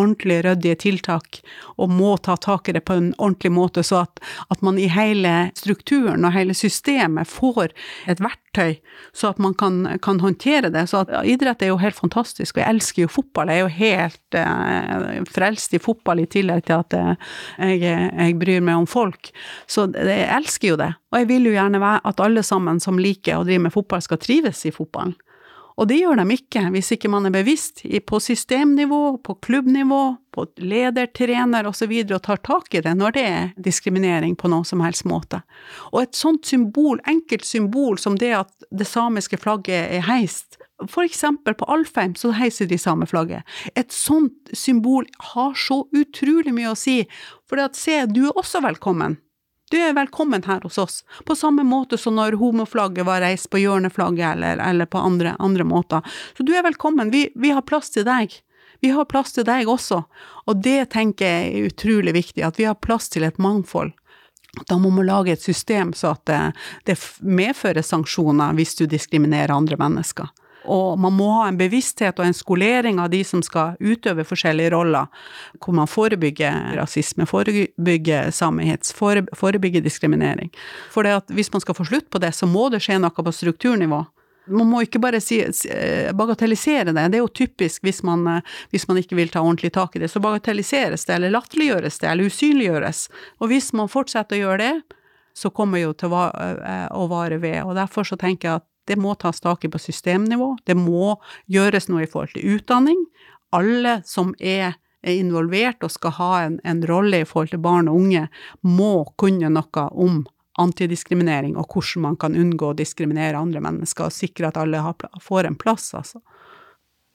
ordentlig 0.00 0.40
ryddige 0.46 0.78
tiltak, 0.86 1.40
og 1.80 1.92
må 1.92 2.16
ta 2.22 2.36
tak 2.40 2.68
i 2.68 2.74
det 2.76 2.82
på 2.88 2.96
en 2.98 3.10
ordentlig 3.18 3.52
måte, 3.54 3.84
så 3.86 4.02
at, 4.04 4.22
at, 4.48 4.62
man 4.64 4.78
i 4.80 4.88
hele 4.92 5.50
strukturen 5.58 6.26
og 6.26 6.34
hele 6.34 6.56
systemet 6.56 7.28
får 7.28 7.72
et 8.10 8.22
verktøy, 8.22 8.78
så 9.16 9.30
at 9.32 9.40
man 9.42 9.54
kan, 9.58 9.82
kan 10.02 10.20
håndtere 10.20 10.72
det. 10.72 10.86
Så 10.90 11.04
at, 11.04 11.12
ja, 11.14 11.22
idrett 11.34 11.62
er 11.62 11.72
jo 11.72 11.80
helt 11.80 11.98
fantastisk, 11.98 12.56
og 12.56 12.64
jeg 12.64 12.76
elsker 12.76 13.04
jo 13.04 13.12
fotball. 13.12 13.52
Jeg 13.52 13.60
er 13.60 13.64
jo 13.64 13.78
helt 13.78 14.38
eh, 14.40 15.24
frelst 15.30 15.76
i 15.76 15.82
fotball, 15.82 16.24
i 16.24 16.28
tillegg 16.30 16.66
til 16.68 16.80
at 16.80 16.98
eh, 16.98 17.32
jeg, 17.76 17.84
jeg, 17.84 18.38
bryr 18.40 18.64
meg 18.64 18.82
om 18.82 18.88
folk. 18.90 19.32
Så 19.70 19.88
jeg 19.94 20.28
elsker 20.36 20.74
jo 20.74 20.80
det. 20.80 20.92
Og 21.10 21.22
jeg 21.22 21.30
vil 21.32 21.50
jo 21.50 21.56
gjerne 21.56 21.82
være 21.82 22.04
at 22.12 22.22
alle 22.24 22.44
sammen 22.46 22.80
som 22.82 23.00
liker 23.00 23.40
å 23.40 23.46
drive 23.48 23.66
med 23.66 23.74
fotball, 23.74 24.04
skal 24.04 24.20
trives 24.22 24.64
i 24.68 24.74
fotballen. 24.74 25.16
Og 25.80 25.88
det 25.88 25.96
gjør 25.96 26.20
de 26.20 26.36
ikke 26.36 26.66
hvis 26.74 26.92
ikke 26.92 27.08
man 27.08 27.24
er 27.24 27.32
bevisst 27.32 27.80
på 28.06 28.20
systemnivå, 28.20 29.16
på 29.24 29.38
klubbnivå, 29.40 30.02
på 30.34 30.44
leder, 30.60 31.08
trener 31.16 31.64
osv. 31.64 31.70
Og, 31.70 31.76
så 31.80 31.88
videre, 31.88 32.18
og 32.18 32.26
tar 32.26 32.42
tak 32.44 32.74
i 32.76 32.82
det 32.84 32.92
når 32.98 33.16
det 33.16 33.24
er 33.24 33.46
diskriminering 33.56 34.36
på 34.36 34.50
noen 34.52 34.66
som 34.68 34.82
helst 34.84 35.06
måte. 35.08 35.40
Og 35.94 36.02
et 36.02 36.18
sånt 36.18 36.44
symbol, 36.44 37.00
enkelt 37.08 37.48
symbol 37.48 37.96
som 37.98 38.18
det 38.20 38.34
at 38.36 38.52
det 38.68 38.88
samiske 38.88 39.40
flagget 39.40 39.88
er 39.96 40.04
heist, 40.04 40.60
for 40.88 41.04
eksempel 41.04 41.56
på 41.56 41.68
Alfheim 41.68 42.14
så 42.16 42.32
heiser 42.36 42.68
de 42.68 42.78
sameflagget. 42.80 43.44
Et 43.76 43.92
sånt 43.92 44.52
symbol 44.56 45.08
har 45.32 45.56
så 45.58 45.82
utrolig 45.96 46.54
mye 46.56 46.72
å 46.72 46.78
si, 46.78 47.02
for 47.48 47.60
se, 47.76 48.02
du 48.08 48.26
er 48.28 48.38
også 48.38 48.62
velkommen. 48.64 49.18
Du 49.70 49.76
er 49.78 49.92
velkommen 49.94 50.42
her 50.42 50.60
hos 50.60 50.78
oss, 50.78 51.04
på 51.24 51.36
samme 51.36 51.62
måte 51.62 51.94
som 51.98 52.16
når 52.18 52.34
homoflagget 52.40 53.06
var 53.06 53.20
reist 53.22 53.46
på 53.52 53.60
hjørneflagget 53.62 54.32
eller, 54.32 54.58
eller 54.58 54.88
på 54.90 54.98
andre, 54.98 55.36
andre, 55.38 55.64
måter. 55.64 56.02
Så 56.34 56.42
du 56.42 56.50
er 56.58 56.64
velkommen, 56.66 57.12
vi, 57.14 57.28
vi, 57.38 57.52
har 57.54 57.62
plass 57.62 57.92
til 57.94 58.02
deg. 58.08 58.34
Vi 58.82 58.90
har 58.90 59.06
plass 59.06 59.36
til 59.36 59.46
deg 59.46 59.70
også, 59.70 60.00
og 60.50 60.64
det 60.64 60.88
tenker 60.90 61.22
jeg 61.30 61.52
er 61.52 61.70
utrolig 61.70 62.16
viktig, 62.18 62.42
at 62.42 62.58
vi 62.58 62.66
har 62.66 62.80
plass 62.82 63.06
til 63.14 63.22
et 63.28 63.38
mangfold. 63.38 63.92
Da 64.66 64.74
må 64.74 64.90
man 64.90 65.06
lage 65.06 65.36
et 65.36 65.46
system 65.46 65.94
så 65.94 66.16
at 66.16 66.26
det, 66.26 66.40
det 66.90 66.98
medfører 67.22 67.86
sanksjoner 67.86 68.58
hvis 68.58 68.74
du 68.74 68.88
diskriminerer 68.90 69.54
andre 69.54 69.78
mennesker. 69.78 70.34
Og 70.68 70.98
man 71.00 71.14
må 71.16 71.30
ha 71.38 71.48
en 71.48 71.58
bevissthet 71.60 72.18
og 72.20 72.26
en 72.26 72.36
skolering 72.36 73.00
av 73.00 73.10
de 73.12 73.22
som 73.24 73.42
skal 73.44 73.78
utøve 73.80 74.26
forskjellige 74.28 74.74
roller, 74.74 75.08
hvor 75.58 75.76
man 75.76 75.88
forebygger 75.88 76.76
rasisme, 76.76 77.26
forebygger 77.28 78.30
samehets, 78.34 78.92
forebygger 78.92 79.84
diskriminering. 79.84 80.52
For 80.92 81.08
hvis 81.32 81.52
man 81.54 81.64
skal 81.64 81.78
få 81.78 81.88
slutt 81.88 82.10
på 82.10 82.20
det, 82.20 82.34
så 82.36 82.48
må 82.50 82.68
det 82.72 82.82
skje 82.84 83.00
noe 83.00 83.14
på 83.14 83.32
strukturnivå. 83.32 84.04
Man 84.50 84.66
må 84.66 84.80
ikke 84.82 84.98
bare 85.02 85.20
si, 85.22 85.38
eh, 85.44 86.10
bagatellisere 86.16 86.90
det, 86.90 87.08
det 87.12 87.18
er 87.18 87.22
jo 87.22 87.28
typisk 87.28 87.84
hvis 87.86 88.02
man, 88.02 88.26
eh, 88.26 88.40
hvis 88.72 88.88
man 88.88 88.98
ikke 88.98 89.14
vil 89.18 89.28
ta 89.28 89.42
ordentlig 89.44 89.72
tak 89.72 89.94
i 89.96 90.00
det. 90.02 90.08
Så 90.10 90.20
bagatelliseres 90.20 91.04
det, 91.04 91.14
eller 91.14 91.30
latterliggjøres 91.30 92.00
det, 92.00 92.08
eller 92.08 92.26
usynliggjøres. 92.26 93.08
Og 93.38 93.52
hvis 93.52 93.72
man 93.72 93.92
fortsetter 93.92 94.36
å 94.36 94.42
gjøre 94.42 94.58
det, 94.58 94.96
så 95.36 95.52
kommer 95.54 95.78
jo 95.78 95.92
til 95.94 96.10
eh, 96.10 96.88
å 96.90 97.06
vare 97.10 97.38
ved. 97.38 97.62
Og 97.62 97.76
derfor 97.78 98.08
så 98.08 98.18
tenker 98.18 98.48
jeg 98.48 98.62
at 98.62 98.66
det 98.90 98.98
må 98.98 99.14
tas 99.14 99.38
tak 99.40 99.64
i 99.64 99.70
på 99.70 99.78
systemnivå. 99.78 100.56
Det 100.66 100.74
må 100.74 101.14
gjøres 101.46 101.86
noe 101.90 102.02
i 102.04 102.10
forhold 102.10 102.34
til 102.34 102.56
utdanning. 102.56 102.98
Alle 103.54 104.00
som 104.06 104.34
er 104.38 104.74
involvert 105.06 105.86
og 105.86 105.92
skal 105.94 106.16
ha 106.18 106.32
en, 106.44 106.58
en 106.66 106.82
rolle 106.86 107.22
i 107.22 107.28
forhold 107.28 107.54
til 107.54 107.62
barn 107.62 107.88
og 107.88 108.02
unge, 108.02 108.26
må 108.66 108.92
kunne 109.20 109.48
noe 109.54 109.86
om 109.94 110.24
antidiskriminering 110.60 111.54
og 111.56 111.70
hvordan 111.72 112.04
man 112.04 112.18
kan 112.20 112.36
unngå 112.36 112.72
å 112.72 112.76
diskriminere 112.76 113.38
andre 113.38 113.62
mennesker 113.64 114.08
og 114.08 114.14
sikre 114.14 114.50
at 114.50 114.58
alle 114.60 114.82
har, 114.82 114.98
får 115.22 115.48
en 115.48 115.58
plass, 115.60 115.92
altså. 115.96 116.20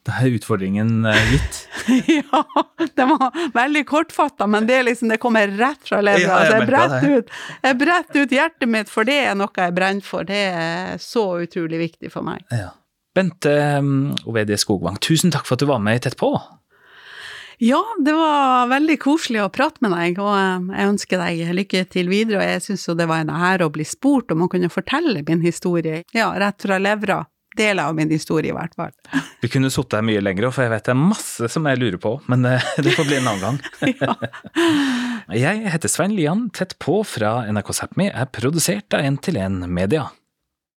Det 0.06 0.14
er 0.14 0.36
utfordringen 0.38 1.06
eh, 1.10 1.32
gitt. 1.34 1.60
ja, 2.20 2.42
det 2.94 3.06
var 3.10 3.40
veldig 3.56 3.82
kortfatta, 3.90 4.46
men 4.48 4.68
det, 4.70 4.84
liksom, 4.86 5.10
det 5.10 5.18
kommer 5.22 5.50
rett 5.58 5.82
fra 5.88 6.02
levra. 6.06 6.22
Ja, 6.22 6.36
altså, 6.44 6.60
jeg, 7.64 7.78
bretter 7.82 8.22
ut 8.22 8.36
hjertet 8.36 8.70
mitt, 8.70 8.92
for 8.92 9.08
det 9.08 9.18
er 9.32 9.40
noe 9.40 9.50
jeg 9.50 9.74
brenner 9.74 10.06
for. 10.06 10.28
Det 10.30 10.44
er 10.52 11.02
så 11.02 11.26
utrolig 11.42 11.82
viktig 11.88 12.14
for 12.14 12.28
meg. 12.28 12.46
Ja. 12.54 12.76
Bente 13.16 13.50
um, 13.80 14.12
Ovedie 14.28 14.60
Skogvang, 14.60 15.00
tusen 15.02 15.34
takk 15.34 15.48
for 15.48 15.56
at 15.56 15.64
du 15.64 15.70
var 15.72 15.82
med 15.82 16.04
Tett 16.06 16.20
på. 16.20 16.36
Ja, 17.64 17.80
det 18.04 18.12
var 18.14 18.68
veldig 18.68 18.98
koselig 19.00 19.40
å 19.42 19.52
prate 19.54 19.80
med 19.82 19.96
deg, 19.96 20.18
og 20.20 20.34
eh, 20.36 20.74
jeg 20.76 20.90
ønsker 20.92 21.22
deg 21.24 21.54
lykke 21.56 21.86
til 21.90 22.12
videre. 22.12 22.44
Og 22.44 22.52
jeg 22.52 22.66
syns 22.68 22.84
jo 22.90 22.98
det 23.00 23.08
var 23.10 23.24
en 23.24 23.32
ære 23.32 23.66
å 23.66 23.74
bli 23.74 23.88
spurt 23.88 24.36
om 24.36 24.44
å 24.46 24.50
kunne 24.52 24.70
fortelle 24.70 25.24
min 25.26 25.42
historie, 25.42 26.04
ja, 26.14 26.30
rett 26.38 26.62
fra 26.62 26.78
levra 26.78 27.24
deler 27.58 27.90
av 27.90 27.96
min 27.98 28.12
historie, 28.12 28.52
i 28.52 28.56
hvert 28.56 28.76
fall. 28.78 28.94
Vi 29.44 29.52
kunne 29.52 29.72
sittet 29.74 30.00
her 30.00 30.06
mye 30.08 30.24
lenger, 30.24 30.50
for 30.56 30.66
jeg 30.66 30.74
vet 30.76 30.88
det 30.88 30.96
er 30.96 31.02
masse 31.02 31.50
som 31.52 31.70
jeg 31.70 31.82
lurer 31.82 32.02
på, 32.02 32.18
men 32.32 32.46
eh, 32.50 32.68
det 32.86 32.96
får 32.98 33.10
bli 33.10 33.20
en 33.22 33.32
annen 33.32 33.46
gang. 33.46 33.96
jeg 35.46 35.66
heter 35.76 35.92
Svein 35.92 36.16
Lian, 36.18 36.48
tett 36.56 36.78
på 36.84 37.02
fra 37.08 37.38
NRK 37.50 37.74
Sápmi, 37.80 38.12
er 38.12 38.30
produsert 38.34 38.96
av 38.96 39.06
1 39.08 39.24
til 39.26 39.42
1 39.42 39.66
Media. 39.70 40.10